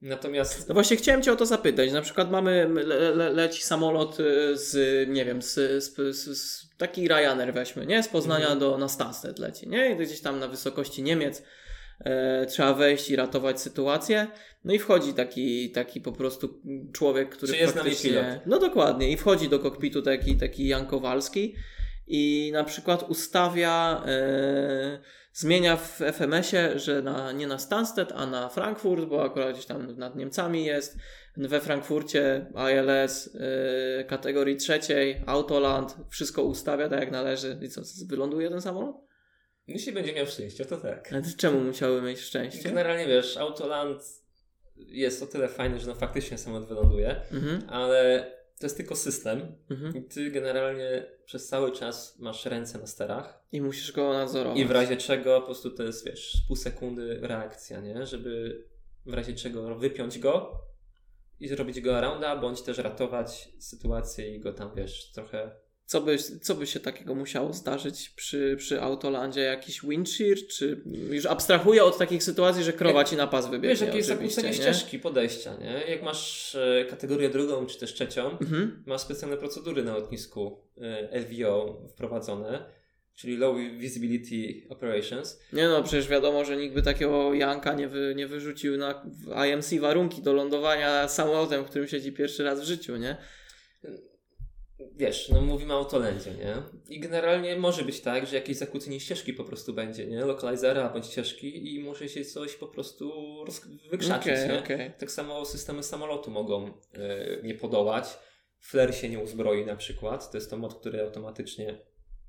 [0.03, 1.93] Natomiast No właśnie chciałem Cię o to zapytać.
[1.93, 6.69] Na przykład mamy, le, le, leci samolot y, z, nie wiem, z, z, z, z
[6.79, 8.03] taki Ryanair weźmy, nie?
[8.03, 8.59] Z Poznania Mhm.
[8.59, 9.91] do, na Stansted leci, nie?
[9.91, 11.43] I gdzieś tam na wysokości Niemiec
[12.05, 14.27] e, trzeba wejść i ratować sytuację.
[14.65, 16.61] No i wchodzi taki, taki po prostu
[16.93, 18.11] człowiek, który Czy jest nami faktycznie...
[18.11, 18.27] pilot?
[18.47, 19.11] No dokładnie.
[19.11, 21.55] I wchodzi do kokpitu taki, taki Jan Kowalski
[22.07, 24.03] i na przykład ustawia...
[24.07, 24.99] E,
[25.37, 29.97] zmienia w FMS-ie, że na, nie na Stansted, a na Frankfurt, bo akurat gdzieś tam
[29.97, 30.97] nad Niemcami jest.
[31.37, 37.59] We Frankfurcie ILS yy, kategorii trzeciej, Autoland, wszystko ustawia tak jak należy.
[37.63, 38.97] I co, wyląduje ten samolot?
[39.67, 41.13] jeśli będzie miał szczęście, to tak.
[41.13, 42.69] Ale czemu musiały mieć szczęście?
[42.69, 44.03] Generalnie wiesz, Autoland
[44.77, 49.55] jest o tyle fajny, że no faktycznie samolot wyląduje, Mhm, ale to jest tylko system
[49.71, 49.97] mhm.
[49.97, 54.59] i ty generalnie przez cały czas masz ręce na sterach I musisz go nadzorować.
[54.59, 58.07] i w razie czego po prostu to jest, wiesz, pół sekundy reakcja, nie?
[58.07, 58.65] Żeby
[59.07, 60.61] w razie czego wypiąć go
[61.41, 66.19] i zrobić go rounda, bądź też ratować sytuację i go tam, wiesz, trochę Co by,
[66.19, 69.41] co by się takiego musiało zdarzyć przy, przy Autolandzie?
[69.41, 70.37] Jakiś windshear?
[70.51, 70.81] Czy
[71.11, 74.49] już abstrahuję od takich sytuacji, że krowa ci na pas wybiegnie Wiesz, jakie jest zakłócenie
[74.49, 74.55] nie?
[74.55, 75.83] ścieżki podejścia, nie?
[75.91, 78.83] Jak masz e, kategorię drugą czy też trzecią, Mhm.
[78.87, 80.61] ma specjalne procedury na lotnisku
[81.13, 82.65] e, LVO wprowadzone.
[83.15, 85.41] czyli Low Visibility Operations.
[85.53, 89.03] Nie no, przecież wiadomo, że nikt by takiego Janka nie, wy, nie wyrzucił na
[89.49, 93.17] IMC warunki do lądowania samolotem, w którym siedzi pierwszy raz w życiu, nie?
[94.97, 96.55] Wiesz, no mówimy o autolendzie, nie?
[96.89, 100.25] I generalnie może być tak, że jakieś zakłócenie ścieżki po prostu będzie, nie?
[100.25, 103.13] Lokalizera bądź ścieżki i może się coś po prostu
[103.91, 104.59] wykrzaczyć, Okej, nie?
[104.59, 104.93] okej.
[104.99, 108.19] Tak samo systemy samolotu mogą e, nie podołać.
[108.61, 110.31] Flare się nie uzbroi na przykład.
[110.31, 111.79] To jest to mod, który automatycznie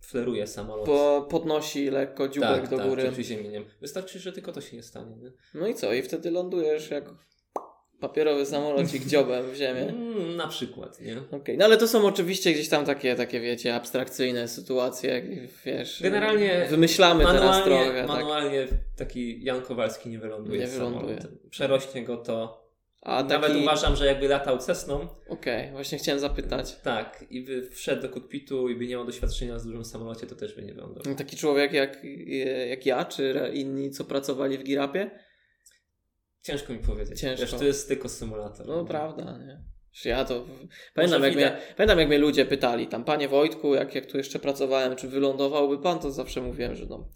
[0.01, 0.85] fleruje samolot.
[0.85, 3.01] Bo podnosi lekko dziubek tak, do tak, góry.
[3.01, 3.65] przed przyziemieniem.
[3.81, 5.31] Wystarczy, że tylko to się nie stanie, nie?
[5.53, 5.93] No i co?
[5.93, 7.09] I wtedy lądujesz jak
[7.99, 9.81] papierowy samolocik dziobem w ziemię.
[9.89, 11.17] Mm, na przykład, nie?
[11.31, 15.23] Okej, no ale to są oczywiście gdzieś tam takie, takie wiecie, abstrakcyjne sytuacje,
[15.65, 16.01] wiesz.
[16.01, 17.99] Generalnie Wymyślamy teraz Manualnie, trochę.
[17.99, 18.07] Tak.
[18.07, 21.17] manualnie taki Jan Kowalski nie wyląduje Nie wyląduje.
[21.49, 22.67] Przerośnie go to.
[23.01, 23.63] A Nawet taki...
[23.63, 26.75] uważam, że jakby latał Cessną, Okej, właśnie chciałem zapytać.
[26.75, 30.35] tak, i by wszedł do kokpitu i by nie miał doświadczenia z dużym samolocie, to
[30.35, 31.15] też by nie wylądował.
[31.15, 32.03] Taki człowiek jak,
[32.69, 35.11] jak ja, czy inni, co pracowali w Girapie?
[36.47, 37.19] Ciężko mi powiedzieć.
[37.19, 37.45] Ciężko.
[37.45, 38.67] Wiesz, to jest tylko symulator.
[38.67, 39.61] No prawda, nie?
[40.05, 40.45] Ja to.
[40.93, 44.17] Pamiętam jak, widać- mnie, pamiętam, jak mnie ludzie pytali, tam, panie Wojtku, jak, jak tu
[44.17, 47.07] jeszcze pracowałem, czy wylądowałby pan, to zawsze mówiłem, że no.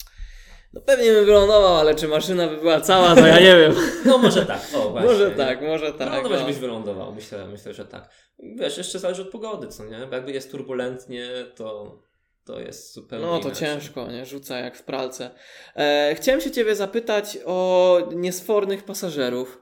[0.73, 3.75] No pewnie bym wylądował, ale czy maszyna by była cała, to ja nie wiem.
[4.05, 5.09] No może tak, o właśnie.
[5.09, 6.09] może tak, może tak.
[6.09, 6.47] Wylądować no.
[6.47, 8.09] byś wylądował, myślę, myślę, że tak.
[8.39, 10.07] Wiesz, jeszcze zależy od pogody, co nie?
[10.09, 11.97] Bo jakby jest turbulentnie, to,
[12.45, 13.67] to jest zupełnie No to inaczej.
[13.67, 14.25] ciężko, nie?
[14.25, 15.29] Rzuca jak w pralce.
[15.75, 19.61] E, chciałem się ciebie zapytać o niesfornych pasażerów.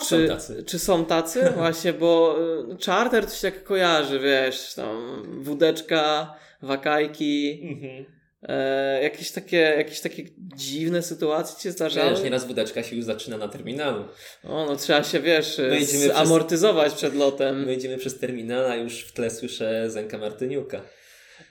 [0.00, 0.64] A Czy, są tacy.
[0.66, 1.50] czy są tacy?
[1.56, 2.36] Właśnie, bo
[2.72, 8.04] y, charter to się tak kojarzy, wiesz, tam wódeczka, wakajki, Mhm.
[8.42, 10.22] e, jakieś, takie, jakieś takie
[10.56, 12.10] dziwne sytuacje się zdarzały?
[12.10, 14.04] Wiesz, nieraz wódeczka się już zaczyna na terminalu.
[14.44, 15.60] O, no trzeba się, wiesz,
[16.14, 17.64] amortyzować przed lotem.
[17.64, 20.80] My idziemy przez terminal, a już w tle słyszę Zenka Martyniuka.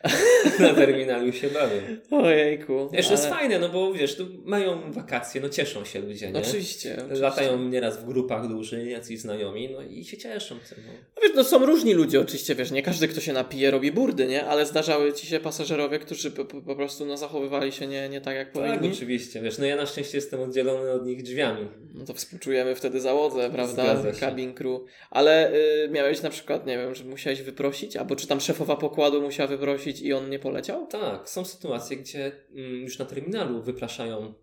[0.59, 1.81] Na terminalu się bawię.
[2.11, 2.89] Ojejku.
[2.93, 6.31] Wiesz, to jest ale- fajne, no bo wiesz, tu mają wakacje, no cieszą się ludzie,
[6.31, 6.39] nie?
[6.39, 7.21] Oczywiście, oczywiście.
[7.21, 10.83] Latają nieraz w grupach dużych, jacyś znajomi, no i się cieszą tym.
[10.87, 10.93] No.
[11.15, 14.27] No Wiesz, no są różni ludzie oczywiście, wiesz, nie każdy, kto się napije, robi burdy,
[14.27, 14.45] nie?
[14.45, 18.35] Ale zdarzały ci się pasażerowie, którzy po, po, prostu no, zachowywali się nie, nie tak,
[18.35, 18.95] jak Tak, powinni.
[18.95, 21.67] oczywiście, wiesz, no ja na szczęście jestem oddzielony od nich drzwiami.
[21.93, 23.95] No to współczujemy wtedy załodze, prawda?
[24.19, 24.81] Cabin crew.
[25.09, 29.21] Ale y, miałeś na przykład, nie wiem, że musiałeś wyprosić, albo czy tam szefowa pokładu
[29.21, 30.87] musiała wyprosić i on nie poleciał?
[30.87, 34.33] Tak, są sytuacje, gdzie mm, już na terminalu wypraszają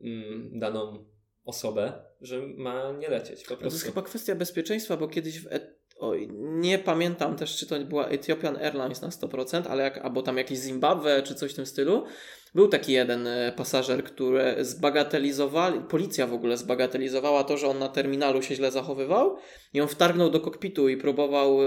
[0.00, 1.04] mm, daną
[1.44, 5.46] osobę, że ma nie lecieć to jest chyba kwestia bezpieczeństwa, bo kiedyś w...
[5.46, 10.22] Et- Oj, nie pamiętam też, czy to była Ethiopian Airlines na 100%, ale jak, albo
[10.22, 12.04] tam jakieś Zimbabwe, czy coś w tym stylu.
[12.54, 17.88] Był taki jeden e, pasażer, który zbagatelizowali, policja w ogóle zbagatelizowała to, że on na
[17.88, 19.36] terminalu się źle zachowywał
[19.72, 21.66] i on wtargnął do kokpitu i próbował e,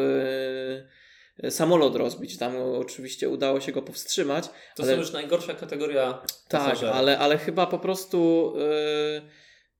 [1.49, 2.37] samolot rozbić.
[2.37, 4.49] Tam oczywiście udało się go powstrzymać.
[4.75, 9.21] To ale- są już najgorsza kategoria Tak, ale, ale chyba po prostu yy,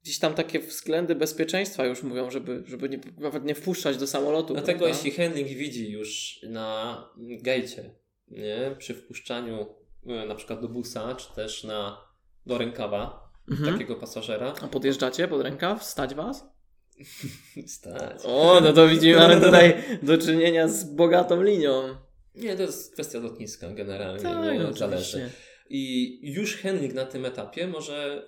[0.04, 4.54] gdzieś tam takie względy bezpieczeństwa już mówią, żeby, żeby nie, nawet nie wpuszczać do samolotu.
[4.54, 4.98] Dlatego prawda?
[4.98, 7.96] jeśli handling widzi już na gejcie,
[8.28, 9.66] nie, przy wpuszczaniu
[10.08, 12.02] e, na przykład do busa, czy też na,
[12.46, 13.74] do rękawa Mhm.
[13.74, 15.84] takiego pasażera, A podjeżdżacie pod rękaw?
[15.84, 16.51] Stać was?
[17.68, 18.22] stać.
[18.26, 19.74] O, no to widzimy, mamy tutaj
[20.04, 21.96] do czynienia z bogatą linią.
[22.36, 25.30] Nie, to jest kwestia lotniska generalnie, Tak, nie no, zależy.
[25.70, 28.28] I już handling na tym etapie może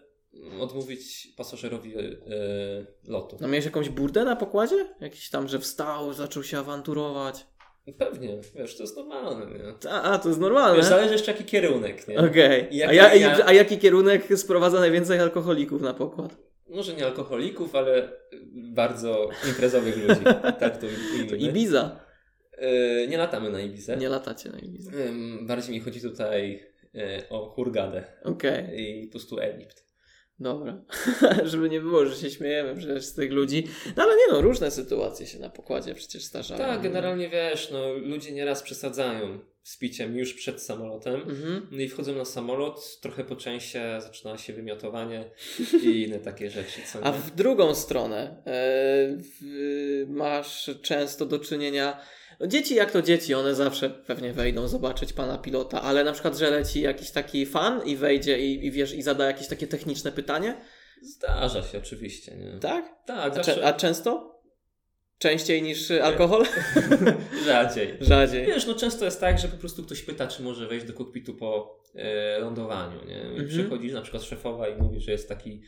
[0.59, 2.01] odmówić pasażerowi e,
[3.07, 3.37] lotu.
[3.41, 4.85] No miałeś jakąś burdę na pokładzie?
[5.01, 7.47] Jakiś tam, że wstał, zaczął się awanturować.
[7.97, 9.91] Pewnie, wiesz, to jest normalne, nie?
[9.91, 10.77] A, a to jest normalne.
[10.77, 12.19] Wiesz, zależy jeszcze jaki kierunek, nie?
[12.19, 12.67] Okej.
[12.71, 16.37] Jak A, ja, ja- a jaki kierunek sprowadza najwięcej alkoholików na pokład?
[16.69, 18.11] Może nie alkoholików, ale
[18.53, 20.21] bardzo imprezowych ludzi.
[20.59, 21.37] tak to ujmijmy.
[21.37, 21.99] Ibiza.
[22.57, 23.97] E, nie latamy na Ibizę.
[23.97, 24.91] Nie latacie na Ibizę.
[25.41, 26.63] Bardziej mi chodzi tutaj
[26.95, 28.81] e, o Hurgadę Okej.
[28.81, 29.83] i po prostu Egipt.
[30.39, 30.81] Dobra.
[31.43, 33.67] Żeby nie było, że się śmiejemy przecież z tych ludzi.
[33.97, 36.59] No ale nie no, różne sytuacje się na pokładzie przecież zdarzają.
[36.59, 41.15] Tak, generalnie wiesz, no, ludzie nieraz przesadzają z piciem już przed samolotem.
[41.15, 41.67] Mhm.
[41.71, 45.31] No i wchodzą na samolot, trochę po częście zaczyna się wymiotowanie
[45.83, 46.81] i inne takie rzeczy?
[47.01, 51.99] A w drugą stronę e, masz często do czynienia.
[52.39, 56.37] No dzieci jak to dzieci, one zawsze pewnie wejdą zobaczyć pana pilota, ale na przykład,
[56.37, 60.11] że leci jakiś taki fan i wejdzie i, i wiesz, i zada jakieś takie techniczne
[60.11, 60.57] pytanie,
[61.03, 62.59] Zdarza się oczywiście, nie?
[62.59, 62.85] tak?
[63.05, 64.32] Tak, A, zawsze a często?
[65.23, 66.45] Częściej niż y, alkohol?
[67.45, 67.97] rzadziej.
[68.01, 68.45] Rzadziej.
[68.45, 71.33] Wiesz, no często jest tak, że po prostu ktoś pyta, czy może wejść do kokpitu
[71.35, 73.15] po e, lądowaniu, nie?
[73.15, 73.47] I Mhm.
[73.47, 75.61] Przychodzi na przykład szefowa i mówi, że jest taki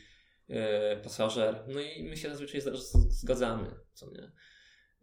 [0.48, 2.60] e, pasażer, no i my się zazwyczaj
[3.08, 4.32] zgadzamy, co nie?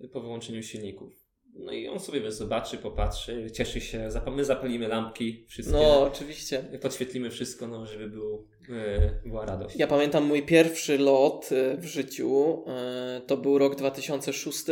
[0.09, 1.22] Po wyłączeniu silników.
[1.55, 6.63] No i on sobie zobaczy, popatrzy, cieszy się, my zapalimy lampki, wszystkie, No, oczywiście.
[6.81, 9.75] podświetlimy wszystko, no, żeby był, e, była radość.
[9.75, 12.63] Ja pamiętam mój pierwszy lot e, w życiu.
[12.67, 14.63] e, To był rok 2006.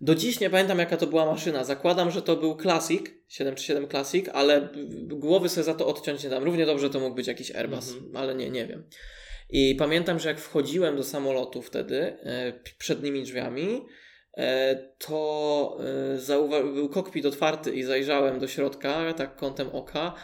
[0.00, 1.64] Do dziś nie pamiętam, jaka to była maszyna.
[1.64, 4.68] Zakładam, że to był Classic, 737 Classic, ale
[5.08, 6.44] głowy sobie za to odciąć nie dam.
[6.44, 8.16] Równie dobrze to mógł być jakiś Airbus, Mhm.
[8.16, 8.84] ale nie, nie wiem.
[9.50, 12.16] I pamiętam, że jak wchodziłem do samolotu wtedy,
[12.64, 13.82] p- przednimi drzwiami,
[14.98, 15.78] to
[16.14, 20.14] e, zauwa- był kokpit otwarty i zajrzałem do środka, tak kątem oka.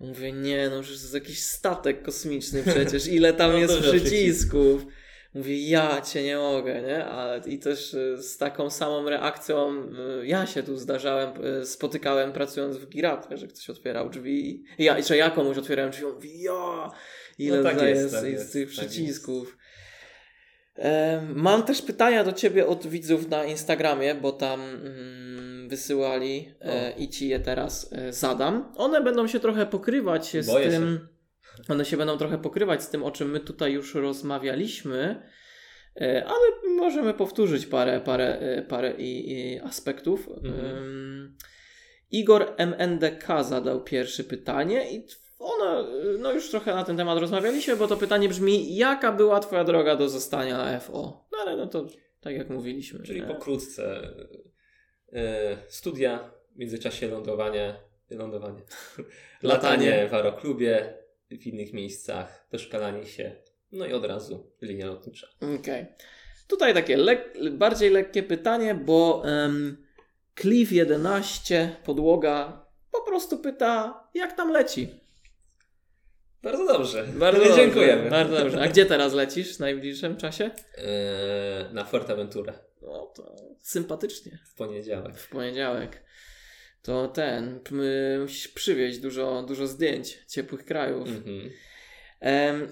[0.00, 4.86] Mówię, nie, no przecież to jest jakiś statek kosmiczny przecież, ile tam No jest przycisków.
[5.34, 7.04] Mówię, ja cię nie mogę, nie?
[7.04, 9.86] Ale i też y, z taką samą reakcją
[10.22, 11.32] ja się tu zdarzałem,
[11.64, 14.64] spotykałem pracując w Girapie, że ktoś otwierał drzwi.
[14.78, 16.90] Ja, że ja komuś otwierałem drzwi, mówi, ja,
[17.38, 19.56] ile No tak jest, jest, tak jest tych tak przycisków.
[21.34, 27.08] Mam też pytania do Ciebie od widzów na Instagramie, bo tam mm, wysyłali e, i
[27.08, 28.72] Ci je teraz e, zadam.
[28.76, 31.08] One będą się trochę pokrywać z Boję tym.
[31.68, 35.22] One się będą trochę pokrywać z tym, o czym my tutaj już rozmawialiśmy,
[36.00, 40.28] e, ale możemy powtórzyć parę, parę, parę i, i aspektów.
[40.28, 41.36] Mhm.
[42.10, 45.06] Igor MNDK zadał pierwsze pytanie i
[45.38, 45.86] ono,
[46.18, 49.96] no już trochę na ten temat rozmawialiśmy, bo to pytanie brzmi, jaka była Twoja droga
[49.96, 51.26] do zostania na FO?
[51.32, 51.86] No ale no to
[52.20, 53.02] tak jak mówiliśmy.
[53.02, 53.26] Czyli nie?
[53.26, 54.08] pokrótce
[55.12, 57.74] e, studia, w międzyczasie lądowanie,
[58.10, 58.60] lądowanie,
[59.42, 59.90] Latanie.
[59.90, 60.94] latanie w aeroklubie,
[61.30, 63.36] w innych miejscach, doszkalanie się,
[63.72, 65.26] no i od razu linia lotnicza.
[65.60, 65.86] Okej.
[66.48, 69.86] Tutaj takie lek- bardziej lekkie pytanie, bo um,
[70.40, 75.05] Cliff 11 podłoga po prostu pyta, jak tam leci.
[76.42, 77.06] Bardzo dobrze.
[77.14, 78.10] Bardzo dobrze, dziękujemy.
[78.10, 78.60] Bardzo dobrze.
[78.60, 80.50] A gdzie teraz lecisz w najbliższym czasie?
[80.78, 84.38] E, na Fuerteventurę No to sympatycznie.
[84.52, 85.18] w poniedziałek.
[85.18, 86.02] W poniedziałek.
[86.82, 87.60] To ten,
[88.20, 91.08] musisz przywieźć dużo, dużo zdjęć ciepłych krajów.
[91.08, 91.50] Mhm.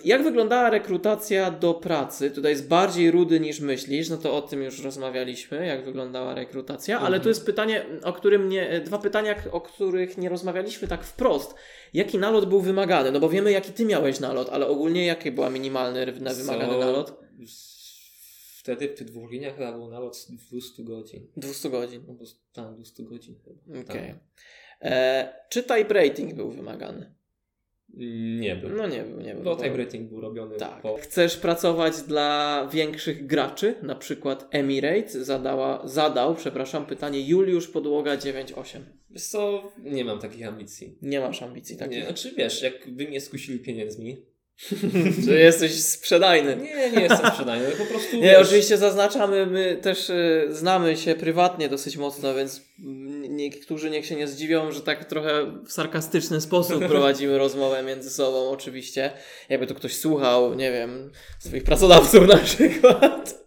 [0.04, 2.30] Jak wyglądała rekrutacja do pracy?
[2.30, 6.96] Tutaj jest bardziej rudy niż myślisz, no to o tym już rozmawialiśmy, jak wyglądała rekrutacja,
[6.98, 7.22] ale Mhm.
[7.22, 11.54] tu jest pytanie, o którym nie, dwa pytania, o których nie rozmawialiśmy tak wprost.
[11.94, 13.10] Jaki nalot był wymagany?
[13.12, 17.20] No bo wiemy, jaki ty miałeś nalot, ale ogólnie jaki był minimalny, na wymagany nalot?
[18.58, 21.26] Wtedy w tych dwóch liniach chyba był nalot 200 godzin.
[21.36, 22.04] 200 godzin.
[22.08, 23.80] No bo tam 200 godzin chyba.
[23.80, 23.84] Okej.
[24.08, 24.16] Tak.
[24.82, 27.14] E, Czy type rating był wymagany?
[28.40, 28.70] Nie był.
[28.70, 29.42] No nie był, nie był.
[29.42, 30.80] Bo type rating był robiony Tak.
[30.82, 30.96] po...
[30.96, 38.84] Chcesz pracować dla większych graczy, na przykład Emirates zadała, zadał, przepraszam, pytanie Juliusz Podłoga 98.
[39.10, 40.98] Wiesz co, nie mam takich ambicji.
[41.02, 42.04] Nie masz ambicji Nie, takich.
[42.04, 44.16] znaczy wiesz, jak by mnie skusili pieniędzmi,
[45.26, 46.56] Że jesteś sprzedajny.
[46.56, 51.14] nie, nie jestem sprzedajny, po prostu Nie, wiesz, oczywiście zaznaczamy, my też y, znamy się
[51.14, 52.62] prywatnie dosyć mocno, więc
[53.36, 58.50] niektórzy niech się nie zdziwią, że tak trochę w sarkastyczny sposób prowadzimy rozmowę między sobą,
[58.50, 59.12] oczywiście.
[59.48, 63.44] Jakby to ktoś słuchał, nie wiem, swoich pracodawców na przykład.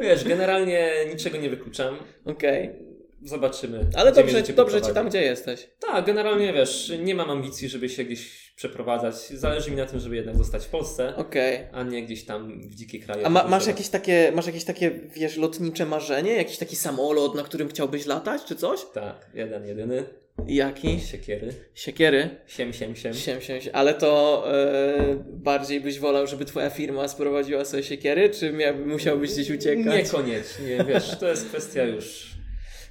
[0.00, 1.96] wiesz, generalnie niczego nie wykluczam.
[2.24, 2.93] Okej.
[3.24, 3.86] Zobaczymy.
[3.96, 5.68] Ale dobrze, dobrze ci tam, gdzie jesteś.
[5.80, 9.14] Tak, generalnie wiesz, nie mam ambicji, żeby się gdzieś przeprowadzać.
[9.14, 11.58] Zależy mi na tym, żeby jednak zostać w Polsce, Okej.
[11.72, 13.26] a nie gdzieś tam w dzikie kraje.
[13.26, 16.32] A ma, masz, jakieś takie, masz jakieś takie, wiesz, lotnicze marzenie?
[16.32, 18.80] Jakiś taki samolot, na którym chciałbyś latać, czy coś?
[18.94, 20.04] Tak, jeden, jedyny.
[20.46, 21.00] Jaki?
[21.00, 21.54] Siekiery.
[21.74, 22.30] Siekiery?
[22.46, 23.14] Siem, siem, siem.
[23.14, 23.72] Siem, siem, siem.
[23.76, 29.32] Ale to e, bardziej byś wolał, żeby twoja firma sprowadziła sobie siekiery, czy miałby, musiałbyś
[29.32, 30.04] gdzieś uciekać?
[30.04, 32.33] Niekoniecznie, wiesz, to jest kwestia już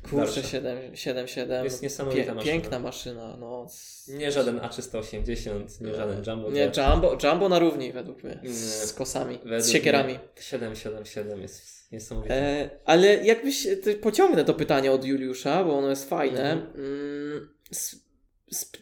[0.10, 0.42] Kurczę, dalsza.
[0.42, 1.64] 7, 7, 7.
[1.64, 2.52] Jest niesamowita maszyna.
[2.52, 3.68] Piękna maszyna, no.
[4.08, 6.72] Nie żaden A380, nie żaden Jumbo Nie.
[6.78, 8.40] Jumbo, Jumbo na równi według mnie.
[8.44, 8.54] Nie.
[8.54, 10.14] Z kosami, Według z siekierami.
[10.14, 12.36] mnie 777 jest niesamowite.
[12.36, 13.68] E, ale jakbyś,
[14.02, 16.52] pociągnę to pytanie od Juliusza, bo ono jest fajne.
[16.52, 16.76] Mhm.
[16.76, 17.50] Mm,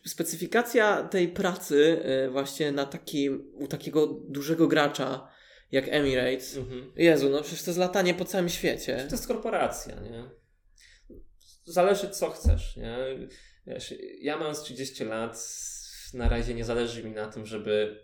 [0.05, 5.27] specyfikacja tej pracy e, właśnie na takim, u takiego dużego gracza
[5.71, 6.57] jak Emirates.
[6.57, 6.91] Mhm.
[6.95, 9.05] Jezu, no przecież to jest latanie po całym świecie.
[9.09, 10.40] To jest korporacja, nie?
[11.63, 12.97] Zależy co chcesz, nie?
[13.67, 15.37] Wiesz, ja mam z 30 lat,
[16.13, 18.03] na razie nie zależy mi na tym, żeby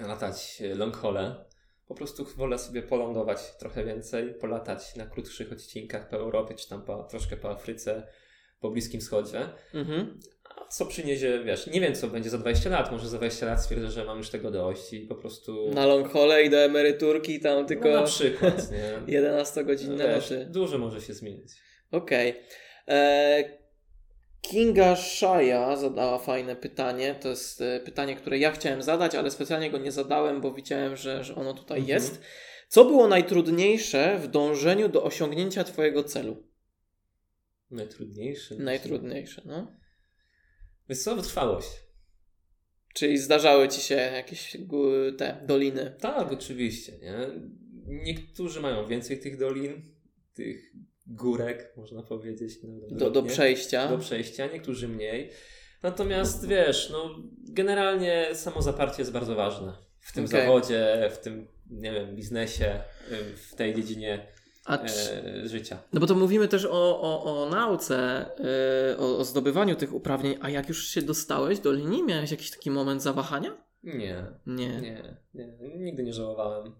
[0.00, 1.44] latać long haule.
[1.88, 6.82] Po prostu wolę sobie polądować trochę więcej, polatać na krótszych odcinkach po Europie, czy tam
[6.82, 8.06] po, troszkę po Afryce,
[8.60, 9.48] po Bliskim Wschodzie.
[9.74, 10.20] Mhm.
[10.44, 13.62] A co przyniesie, wiesz, nie wiem co będzie za 20 lat, może za 20 lat
[13.62, 15.70] stwierdzę, że mam już tego dość i po prostu...
[15.74, 18.98] Na long haule i do emeryturki tam tylko No, na przykład, nie?
[19.20, 20.46] 11-godzinne Wiesz, loty.
[20.50, 21.52] dużo może się zmienić.
[21.90, 22.30] Okej.
[22.30, 22.34] E,
[24.40, 27.14] Kinga Shaya zadała fajne pytanie.
[27.14, 30.96] To jest e, pytanie, które ja chciałem zadać, ale specjalnie go nie zadałem, bo widziałem,
[30.96, 31.96] że, że ono tutaj Mhm.
[31.96, 32.20] jest.
[32.68, 36.48] Co było najtrudniejsze w dążeniu do osiągnięcia Twojego celu?
[37.70, 38.56] Najtrudniejszy.
[38.58, 39.72] Najtrudniejszy, no.
[40.94, 41.68] Co, wytrwałość.
[42.94, 44.56] Czyli zdarzały ci się jakieś
[45.18, 45.96] te doliny.
[46.00, 47.16] Tak, oczywiście, nie?
[47.86, 49.94] Niektórzy mają więcej tych dolin,
[50.34, 50.72] tych
[51.08, 52.58] górek, można powiedzieć.
[52.62, 53.88] no, Do, do przejścia.
[53.88, 55.30] do przejścia, niektórzy mniej.
[55.82, 57.14] Natomiast wiesz, no,
[57.48, 59.72] generalnie samo zaparcie jest bardzo ważne.
[60.00, 60.40] W tym Okej.
[60.40, 62.80] zawodzie, w tym, nie wiem, biznesie,
[63.50, 64.26] w tej dziedzinie
[64.86, 65.12] czy,
[65.44, 65.78] e, życia.
[65.92, 68.26] no bo to mówimy też o, o, o nauce,
[68.90, 72.50] yy, o, o zdobywaniu tych uprawnień, a jak już się dostałeś do linii, miałeś jakiś
[72.50, 73.56] taki moment zawahania?
[73.82, 74.80] Nie, Nie.
[74.80, 76.72] nie, nie, nigdy nie żałowałem.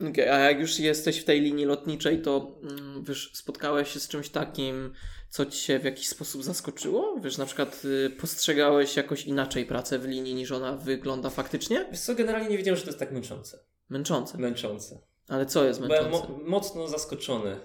[0.00, 4.08] Okej, a jak już jesteś w tej linii lotniczej, to mm, wiesz, spotkałeś się z
[4.08, 4.92] czymś takim,
[5.30, 7.20] co ci się w jakiś sposób zaskoczyło?
[7.20, 11.86] Wiesz, na przykład y, postrzegałeś jakoś inaczej pracę w linii niż ona wygląda faktycznie?
[11.90, 13.58] Wiesz co, generalnie nie wiedziałem, że to jest tak męczące.
[13.88, 14.38] Męczące.
[14.38, 14.98] Męczące.
[15.28, 16.28] Ale co jest Byłem męczące?
[16.32, 17.60] mo- mocno zaskoczony.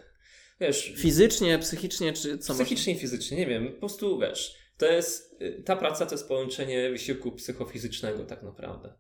[0.60, 5.42] Wiesz, Fizycznie, psychicznie, czy co psychicznie i fizycznie, nie wiem, po prostu wiesz, to jest,
[5.42, 8.94] y, ta praca to jest połączenie wysiłku psychofizycznego tak naprawdę.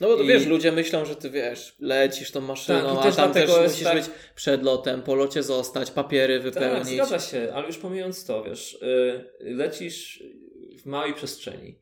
[0.00, 3.16] No bo to I- wiesz, ludzie myślą, że ty wiesz, lecisz tą maszyną, Tak, a
[3.16, 6.88] tam też musisz tak- być przed lotem, po locie zostać, papiery Tak, wypełnić.
[6.94, 10.22] zgadza się, ale już pomijając to, wiesz, y, lecisz
[10.82, 11.78] w małej przestrzeni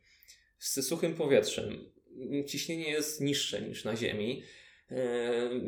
[0.59, 1.91] z suchym powietrzem,
[2.47, 4.43] ciśnienie jest niższe niż na Ziemi.
[4.93, 4.97] Y,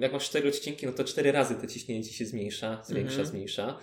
[0.01, 3.29] Jak masz cztery odcinki, no to cztery razy to ciśnienie ci się zmniejsza, zwiększa, Mhm.
[3.29, 3.79] zmniejsza.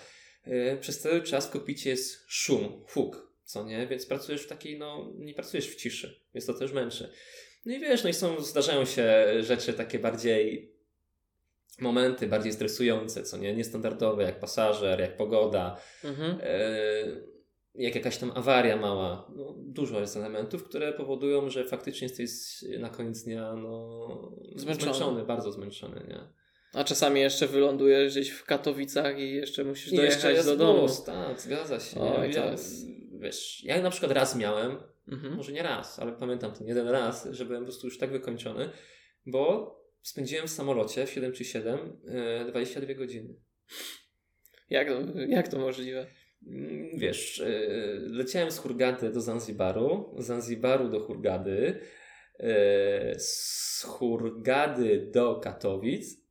[0.47, 3.88] Y, Przez cały czas w kokpicie jest szum, huk, co nie?
[3.88, 7.09] Więc pracujesz w takiej, no, nie pracujesz w ciszy, więc to też męczy.
[7.66, 10.76] No i wiesz, no i są, zdarzają się rzeczy takie bardziej
[11.80, 13.55] momenty bardziej stresujące, co nie?
[13.55, 16.38] Niestandardowe, jak pasażer, jak pogoda, Mhm.
[16.43, 16.55] e,
[17.76, 19.32] jak jakaś tam awaria mała.
[19.36, 22.30] No, dużo jest elementów, które powodują, że faktycznie jesteś
[22.80, 24.07] na koniec dnia no,
[24.55, 25.24] Zmęczony.
[25.26, 26.20] bardzo zmęczony, nie?
[26.74, 30.82] A czasami jeszcze wylądujesz gdzieś w Katowicach i jeszcze musisz dojechać jeszcze do domu.
[30.82, 31.99] bus, tak, zgadza się.
[32.01, 32.55] Oj, ja,
[33.20, 34.78] Wiesz, ja na przykład raz miałem,
[35.08, 35.36] Mhm.
[35.36, 38.70] może nie raz, ale pamiętam ten jeden raz, że byłem po prostu już tak wykończony,
[39.26, 43.36] bo spędziłem w samolocie w 737 e, 22 godziny.
[44.70, 46.08] Jak, to, jak to możliwe?
[46.47, 51.80] Mm, Wiesz, yy, leciałem z Hurgady do Zanzibaru, z Zanzibaru do Hurgady,
[52.39, 56.24] yy, z Hurgady do Katowic.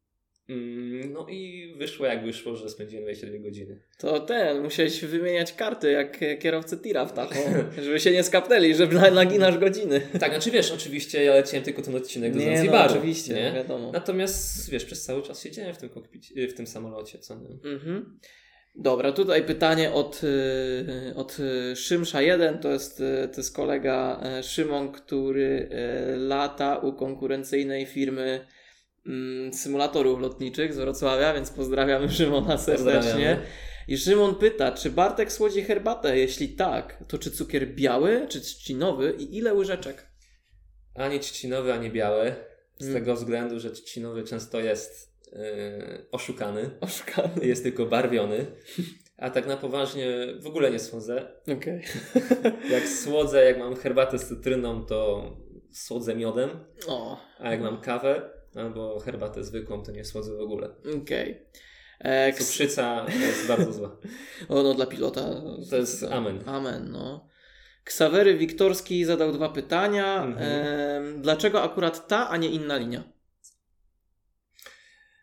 [0.49, 3.80] Mm, No i wyszło jak wyszło, że spędziłem 22 godziny.
[3.99, 7.40] To ten, musiałeś wymieniać karty jak kierowcy tira w Tacho,
[7.84, 10.01] żeby się nie skapnęli, że na- naginasz godziny.
[10.20, 13.53] Tak, znaczy wiesz, oczywiście ja leciałem tylko ten odcinek do Nie, no oczywiście, nie?
[13.55, 13.92] wiadomo.
[13.92, 17.70] Natomiast wiesz, przez cały czas siedziałem w tym, kokpicie, w tym samolocie, co nie?
[17.72, 18.18] Mhm.
[18.76, 21.36] Dobra, tutaj pytanie od, y, od
[21.74, 25.68] Szymsza 1, to jest, y, to jest kolega y, Szymon, który
[26.16, 28.47] lata u konkurencyjnej firmy
[29.52, 33.00] symulatorów lotniczych z Wrocławia, więc pozdrawiamy Szymona serdecznie.
[33.00, 33.42] Pozdrawiamy.
[33.88, 36.18] I Szymon pyta, czy Bartek słodzi herbatę?
[36.18, 40.07] Jeśli tak, to czy cukier biały, czy trzcinowy i ile łyżeczek?
[40.94, 42.34] Ani trzcinowy, ani biały.
[42.78, 42.94] Z Mm.
[42.94, 46.70] tego względu, że trzcinowy często jest yy, oszukany.
[46.80, 47.46] Oszukany.
[47.46, 48.46] jest tylko barwiony.
[49.16, 50.09] A tak na poważnie
[50.40, 51.32] w ogóle nie słodzę.
[51.59, 51.82] Okej.
[52.74, 55.30] Jak słodzę, jak mam herbatę z cytryną, to
[55.72, 56.50] słodzę miodem.
[56.88, 60.74] O, A jak mam kawę albo herbatę zwykłą, to nie słodzę w ogóle.
[61.02, 61.46] okej.
[62.00, 63.96] E, ks- Cukrzyca jest bardzo zła.
[64.48, 65.20] O, no dla pilota.
[65.70, 66.42] To jest amen.
[66.46, 67.28] Amen, no.
[67.84, 70.22] Ksawery Wiktorski zadał dwa pytania.
[70.24, 70.38] Mhm.
[71.07, 73.05] Em, dlaczego akurat ta, a nie inna linia?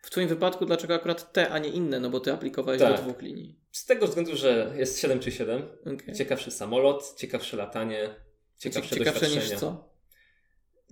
[0.02, 2.00] W Twoim wypadku, dlaczego akurat te, a nie inne?
[2.00, 2.96] No bo Ty aplikowałeś Tak.
[2.96, 3.60] do dwóch linii.
[3.72, 5.62] Z tego względu, że jest 7 czy 7.
[5.80, 6.14] Okay.
[6.14, 8.14] Ciekawszy samolot, ciekawsze latanie,
[8.58, 9.60] ciekawsze, Ciekawsze niż doświadczenia.
[9.60, 9.91] co?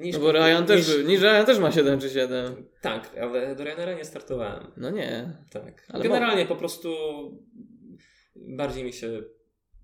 [0.01, 2.69] Niż, No bo Ryan też, niż- niż Ryan też ma 7 czy 7.
[2.81, 4.73] Tak, ale do Ryanaira nie startowałem.
[4.77, 5.33] No nie.
[5.51, 5.87] Tak.
[5.89, 6.89] Ale Generalnie po prostu
[8.37, 9.23] bardziej mi się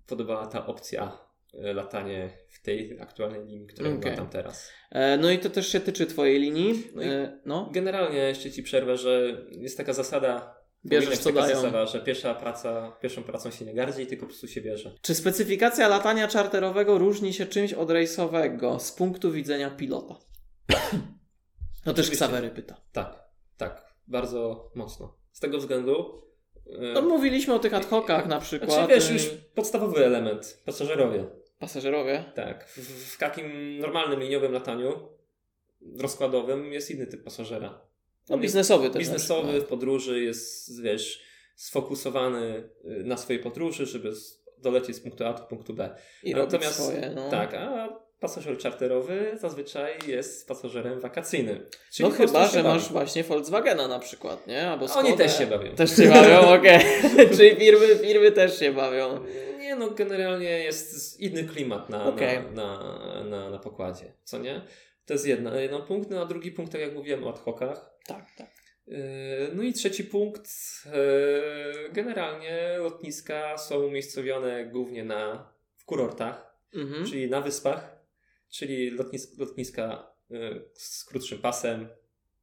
[0.07, 1.17] podobała ta opcja
[1.63, 4.71] e, latanie w tej aktualnej linii, którą latam teraz.
[4.91, 6.83] E, no i to też się tyczy Twojej linii.
[6.95, 7.69] No E, no.
[7.73, 10.56] Generalnie jeszcze Ci przerwę, że jest taka zasada,
[10.87, 11.55] Bierzesz, co dają.
[11.55, 14.95] zasada, że pierwsza praca, pierwszą pracą się nie gardzi, tylko po prostu się bierze.
[15.01, 20.15] Czy specyfikacja latania czarterowego różni się czymś od rejsowego z punktu widzenia pilota?
[21.85, 22.09] No też.
[22.11, 22.81] Ksawery pyta.
[22.91, 23.23] Tak,
[23.57, 25.17] tak, bardzo mocno.
[25.31, 26.21] Z tego względu
[26.65, 28.71] e, No mówiliśmy o tych ad hocach na przykład.
[28.71, 29.23] znaczy, wiesz, y, już
[29.55, 31.25] podstawowy element, pasażerowie.
[31.59, 32.23] Pasażerowie.
[32.35, 35.09] Tak, w, w takim normalnym liniowym lataniu
[35.99, 37.86] rozkładowym jest inny typ pasażera.
[38.29, 38.99] No biznesowy też.
[38.99, 41.21] Biznesowy na w podróży jest, wiesz,
[41.55, 44.13] sfokusowany y, na swojej podróży, żeby
[44.57, 45.95] dolecieć z punktu A do punktu B.
[46.23, 47.11] I robić Natomiast swoje.
[47.15, 47.29] No.
[47.29, 51.65] tak, a pasażer czarterowy zazwyczaj jest pasażerem wakacyjnym.
[51.99, 54.69] no chyba, że masz właśnie Volkswagena na przykład, nie?
[54.69, 55.07] Albo Skodę.
[55.07, 55.75] Oni też się bawią.
[55.75, 56.77] Też się bawią, okej.
[56.77, 57.29] Okay.
[57.37, 59.19] Czyli firmy, firmy też się bawią.
[59.59, 62.43] Nie, no generalnie jest inny klimat na, okay.
[62.53, 64.61] na, na, na, na, pokładzie, co nie?
[65.05, 66.09] To jest jedna, jeden punkt.
[66.09, 67.96] No a drugi punkt, tak jak mówiłem o ad hocach.
[68.07, 68.49] Tak, tak.
[68.87, 68.97] Yy,
[69.53, 70.49] no i trzeci punkt.
[70.85, 77.05] Yy, generalnie lotniska są umiejscowione głównie na, w kurortach, mhm.
[77.05, 77.97] czyli na wyspach,
[78.49, 81.87] czyli lotnis, lotniska yy, z krótszym pasem,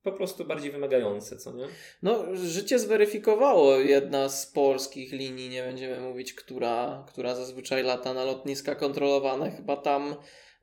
[0.05, 1.65] po prostu bardziej wymagające, co nie?
[2.03, 8.25] No, życie zweryfikowało jedna z polskich linii, nie będziemy mówić, która, która zazwyczaj lata na
[8.25, 9.51] lotniska kontrolowane.
[9.51, 10.17] Chyba tam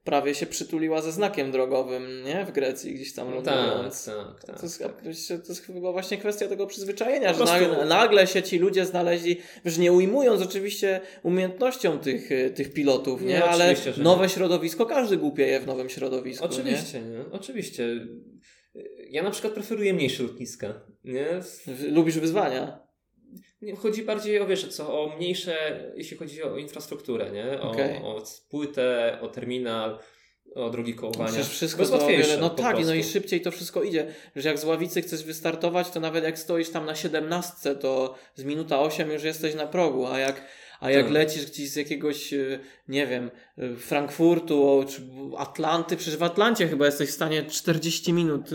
[0.03, 2.45] prawie się przytuliła ze znakiem drogowym, nie?
[2.45, 3.41] W Grecji gdzieś tam no.
[3.41, 5.01] Tak, tak, tak, to, jest, tak.
[5.41, 9.77] to jest chyba właśnie kwestia tego przyzwyczajenia, że nagle, nagle się ci ludzie znaleźli, już
[9.77, 13.27] nie ujmując oczywiście umiejętnością tych, tych pilotów, nie?
[13.27, 14.29] nie Ale nowe nie.
[14.29, 17.09] środowisko, każdy głupieje w nowym środowisku, Oczywiście, nie?
[17.09, 17.23] nie?
[17.31, 17.87] Oczywiście.
[19.09, 20.73] Ja na przykład preferuję mniejsze lotniska,
[21.03, 21.27] nie?
[21.89, 22.90] Lubisz wyzwania?
[23.77, 27.61] Chodzi bardziej o, wiesz, co, o mniejsze, jeśli chodzi o infrastrukturę, nie?
[27.61, 28.03] O, okay.
[28.03, 29.99] o płytę, o terminal,
[30.55, 31.31] o drogi kołowania.
[31.31, 32.37] Przecież wszystko jest łatwiejsze.
[32.37, 32.87] No tak, prostu.
[32.87, 34.13] no i szybciej to wszystko idzie.
[34.35, 38.43] Że jak z ławicy chcesz wystartować, to nawet jak stoisz tam na 17, to z
[38.43, 40.45] minuta 8 już jesteś na progu, a jak
[40.81, 41.13] a jak tak.
[41.13, 45.01] lecisz gdzieś z jakiegoś, e, nie wiem, e, Frankfurtu czy
[45.37, 48.49] Atlanty, przecież w Atlancie chyba jesteś w stanie 40 minut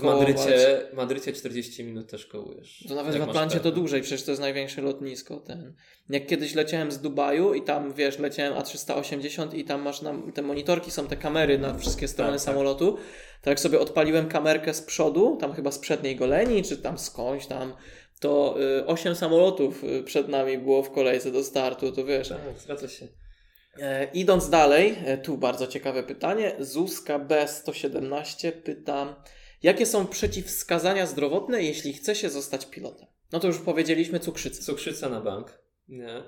[0.00, 0.28] kołować.
[0.28, 2.84] W Madrycie, Madrycie 40 minut też kołujesz.
[2.88, 5.36] To nawet w Atlancie to dłużej, przecież to jest największe lotnisko.
[5.36, 5.74] Ten.
[6.08, 10.42] Jak kiedyś leciałem z Dubaju i tam, wiesz, leciałem A380 i tam masz, na, te
[10.42, 12.44] monitorki są te kamery na wszystkie strony tak, tak.
[12.44, 13.04] samolotu, tak.
[13.42, 17.46] to jak sobie odpaliłem kamerkę z przodu, tam chyba z przedniej goleni, czy tam skądś
[17.46, 17.72] tam,
[18.24, 22.28] to y, 8 samolotów y, przed nami było w kolejce do startu, to wiesz.
[22.28, 23.08] Tak, zgadza się.
[23.78, 26.56] E, idąc dalej, e, tu bardzo ciekawe pytanie.
[26.58, 29.24] Zuska B117 pyta,
[29.62, 33.06] jakie są przeciwwskazania zdrowotne, jeśli chce się zostać pilotem?
[33.32, 34.62] No to już powiedzieliśmy cukrzyca.
[34.62, 35.58] Cukrzyca na bank.
[35.88, 36.22] Nie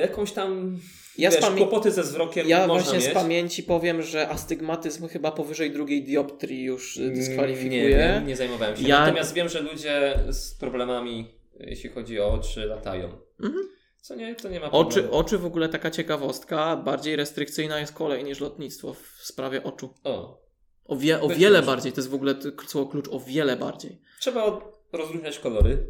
[0.00, 0.78] jakąś tam
[1.18, 3.10] ja wiesz, kłopoty ze wzrokiem Ja właśnie mieć.
[3.10, 7.80] z pamięci powiem, że astygmatyzm chyba powyżej drugiej dioptrii już mm, dyskwalifikuje.
[7.80, 8.88] Nie, nie, nie zajmowałem się.
[8.88, 9.00] Ja...
[9.00, 13.08] Natomiast wiem, że ludzie z problemami, jeśli chodzi o oczy, latają.
[13.40, 13.68] Mhm.
[14.00, 14.88] Co nie, to nie ma problemu.
[14.88, 19.94] Oczy, oczy w ogóle taka ciekawostka, bardziej restrykcyjna jest kolej niż lotnictwo w sprawie oczu.
[20.04, 20.40] O.
[20.84, 22.34] O, wie, o wiele bardziej, to jest w ogóle
[22.66, 24.00] słowo klucz, o wiele bardziej.
[24.20, 24.60] Trzeba
[24.92, 25.78] rozróżniać kolory.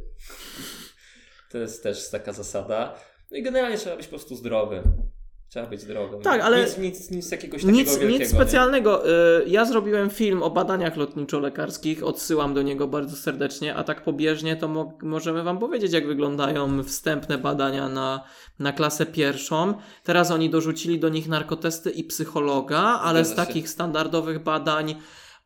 [1.51, 2.99] To jest też taka zasada.
[3.31, 4.83] No i generalnie trzeba być po prostu zdrowym.
[5.49, 6.23] Trzeba być zdrowym.
[6.23, 9.03] Tak, ale nic, nic, nic jakiegoś takiego nic, wielkiego, nic specjalnego.
[9.47, 9.53] Nie?
[9.53, 14.69] Ja zrobiłem film o badaniach lotniczo-lekarskich, odsyłam do niego bardzo serdecznie, a tak pobieżnie to
[14.69, 18.25] mo możemy Wam powiedzieć, jak wyglądają wstępne badania na,
[18.59, 19.75] na klasę pierwszą.
[20.05, 23.71] Teraz oni dorzucili do nich narkotesty i psychologa, ale Zgadza z takich się.
[23.73, 24.95] standardowych badań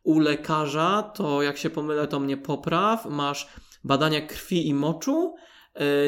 [0.03, 3.05] u lekarza, to jak się pomylę, to mnie popraw.
[3.05, 3.47] Masz
[3.83, 5.35] badania krwi i moczu,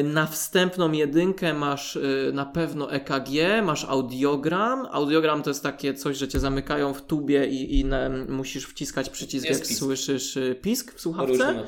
[0.04, 2.00] na wstępną jedynkę masz e,
[2.32, 3.30] na pewno EKG,
[3.62, 4.88] masz audiogram.
[4.90, 9.10] Audiogram to jest takie coś, że cię zamykają w tubie i, i na, musisz wciskać
[9.10, 9.80] przycisk, jest jak pisk.
[9.80, 11.64] słyszysz e, pisk w słuchawce.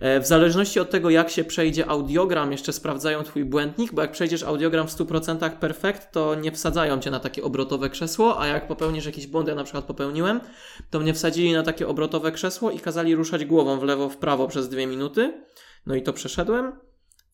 [0.00, 4.42] W zależności od tego, jak się przejdzie audiogram, jeszcze sprawdzają twój błędnik, bo jak przejdziesz
[4.42, 9.06] audiogram w 100% perfekt, to nie wsadzają cię na takie obrotowe krzesło, a jak popełnisz
[9.06, 10.40] jakiś błąd, ja na przykład popełniłem,
[10.90, 14.48] to mnie wsadzili na takie obrotowe krzesło i kazali ruszać głową w lewo, w prawo
[14.48, 15.44] przez dwie minuty.
[15.86, 16.89] No i to przeszedłem.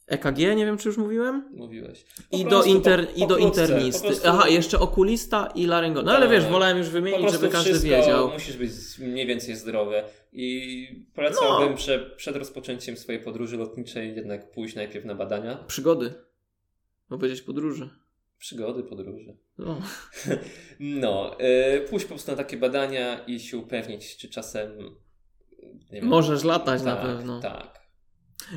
[0.06, 1.48] EKG, nie wiem czy już mówiłem?
[1.54, 2.04] Mówiłeś.
[2.32, 4.06] I do, inter, po, i do internisty.
[4.06, 4.28] Prostu...
[4.28, 6.06] Aha, jeszcze okulista i laryngolog.
[6.06, 8.30] No ale wiesz, wolałem już wymienić, żeby każdy wiedział.
[8.30, 10.02] musisz być mniej więcej zdrowy.
[10.32, 11.76] I polecałbym no.
[11.76, 15.56] prze, przed rozpoczęciem swojej podróży lotniczej jednak pójść najpierw na badania.
[15.66, 16.14] Przygody.
[17.10, 17.88] Bo powiedzieć podróży.
[18.38, 19.36] Przygody, podróży.
[19.58, 19.80] No,
[20.80, 24.96] no yy, pójść po prostu na takie badania i się upewnić, czy czasem.
[26.02, 27.40] Możesz latać tak, na pewno.
[27.40, 27.85] Tak.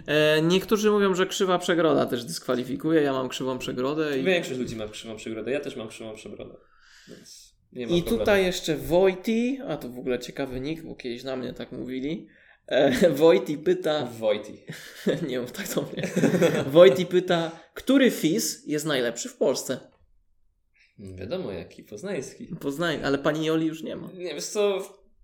[0.07, 3.01] E, niektórzy mówią, że krzywa przegroda też dyskwalifikuje.
[3.01, 4.19] Ja mam krzywą przegrodę.
[4.19, 4.23] I...
[4.23, 5.51] Większość ludzi ma krzywą przegrodę.
[5.51, 6.55] Ja też mam krzywą przegrodę.
[7.09, 8.19] Więc nie ma I problemu.
[8.19, 12.27] tutaj jeszcze Wojti, a to w ogóle ciekawy nick, bo kiedyś na mnie tak mówili.
[12.67, 14.05] E, Wojti pyta.
[14.05, 14.53] Wojti.
[15.29, 16.07] nie mów tak do mnie.
[16.67, 19.79] Wojti pyta, który FIS jest najlepszy w Polsce?
[20.99, 22.47] Wiadomo jaki, poznański.
[22.47, 24.11] Poznań, ale pani Joli już nie ma.
[24.11, 24.77] Nie, wiesz co,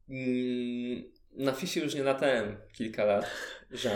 [0.10, 1.04] mm,
[1.38, 3.26] na FISie już nie latałem kilka lat.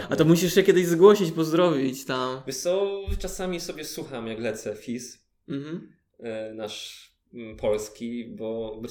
[0.09, 2.41] A to musisz się kiedyś zgłosić, pozdrowić tam.
[2.47, 5.93] Wiesz co, czasami sobie słucham jak lecę FIS, mhm.
[6.19, 8.81] E, nasz mm, polski, bo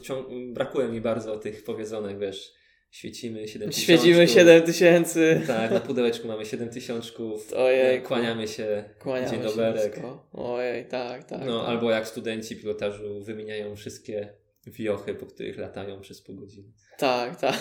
[0.52, 2.52] brakuje mi bardzo tych powiedzonych, wiesz,
[2.90, 3.80] świecimy 7 tysięcy.
[3.82, 5.42] Świecimy 7 tysięcy.
[5.46, 7.52] Tak, na pudełeczku mamy 7 tysiączków.
[7.66, 8.02] Ojej.
[8.02, 8.84] Kłaniamy się.
[8.98, 10.00] Kłaniamy dzień doberek.
[10.32, 11.40] Ojej, tak, tak.
[11.46, 11.68] No, tak.
[11.68, 14.32] albo jak studenci pilotażu wymieniają wszystkie
[14.70, 16.72] wiochy, po których latają przez pół godziny.
[16.98, 17.60] Tak, tak.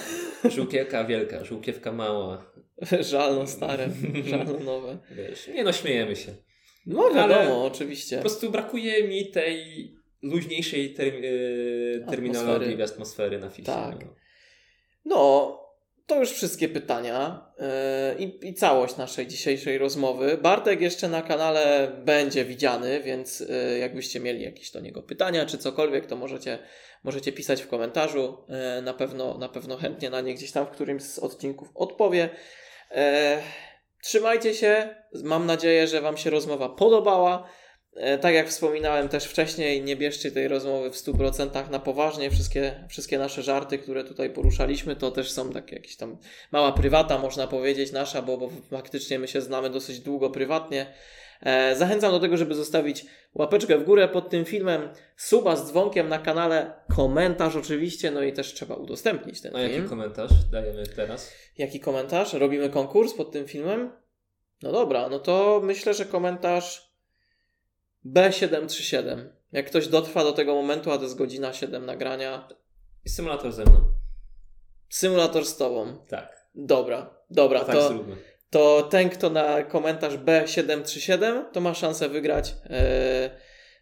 [0.50, 2.52] Żółkiewka wielka, żółkiewka mała.
[3.00, 3.90] Żalno stare,
[4.24, 4.98] żalno nowe.
[5.12, 6.36] Wiesz, nie no, śmiejemy się.
[6.86, 8.16] No wiadomo, oczywiście.
[8.16, 9.66] Po prostu brakuje mi tej
[10.22, 11.24] luźniejszej term-
[12.04, 12.74] e, terminologii Atmosfery.
[12.74, 13.66] i atmosfery na fisie.
[13.66, 14.06] Tak.
[14.06, 14.16] No.
[15.06, 15.60] No,
[16.08, 17.46] to już wszystkie pytania
[18.20, 20.38] yy, i, całość naszej dzisiejszej rozmowy.
[20.38, 25.58] Bartek jeszcze na kanale będzie widziany, więc yy, jakbyście mieli jakieś do niego pytania czy
[25.58, 26.60] cokolwiek, to możecie,
[27.04, 28.38] możecie pisać w komentarzu.
[28.76, 32.30] Yy, na, pewno, na pewno chętnie na nie gdzieś tam w którymś z odcinków odpowie.
[34.04, 34.96] Trzymajcie się.
[35.24, 37.50] Mam nadzieję, że Wam się rozmowa podobała.
[37.98, 42.32] E, Tak jak wspominałem też wcześniej, nie bierzcie tej rozmowy w 100% na poważnie.
[42.32, 46.18] Wszystkie, wszystkie nasze żarty, które tutaj poruszaliśmy, to też są takie jakieś tam
[46.52, 50.94] mała prywata, można powiedzieć, nasza, bo, bo faktycznie my się znamy dosyć długo prywatnie.
[51.42, 56.10] E, Zachęcam do tego, żeby zostawić łapeczkę w górę pod tym filmem, suba z dzwonkiem
[56.10, 59.90] na kanale, komentarz oczywiście, no i też trzeba udostępnić ten A jaki film.
[59.90, 61.34] komentarz dajemy teraz?
[61.58, 62.34] Jaki komentarz?
[62.34, 63.92] Robimy konkurs pod tym filmem?
[64.64, 66.87] No dobra, no to myślę, że komentarz
[68.06, 69.26] B737.
[69.52, 72.48] Jak ktoś dotrwa do tego momentu, a to jest godzina 7 nagrania,
[73.06, 73.82] I symulator ze mną.
[74.90, 75.98] symulator z tobą.
[76.08, 76.48] Tak.
[76.56, 78.16] Dobra, dobra, tak to, zróbmy.
[78.50, 83.30] to ten, kto na komentarz B737, to ma szansę wygrać e,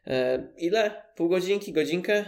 [0.08, 1.04] e, ile?
[1.16, 2.26] Pół godzinki, godzinkę?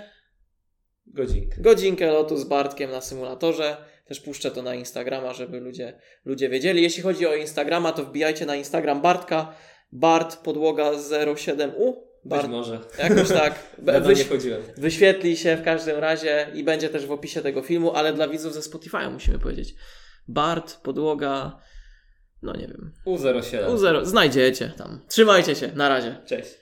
[1.07, 1.61] Godzinkę.
[1.61, 3.77] godzinkę lotu z Bartkiem na symulatorze.
[4.05, 6.83] Też puszczę to na Instagrama, żeby ludzie, ludzie wiedzieli.
[6.83, 9.53] Jeśli chodzi o Instagrama, to wbijajcie na Instagram Bartka.
[9.91, 12.07] Bart podłoga 07U.
[12.23, 12.79] Być Bart, może.
[12.99, 13.77] jakoś tak.
[13.87, 14.61] Nie Wyś, chodziłem.
[14.77, 18.53] wyświetli się w każdym razie i będzie też w opisie tego filmu, ale dla widzów
[18.53, 19.75] ze Spotify'a musimy powiedzieć.
[20.27, 21.59] Bart, podłoga,
[22.41, 22.93] no nie wiem.
[23.05, 23.75] U07.
[23.75, 25.01] U0, znajdziecie tam.
[25.07, 26.15] Trzymajcie się, na razie.
[26.25, 26.57] Cześć.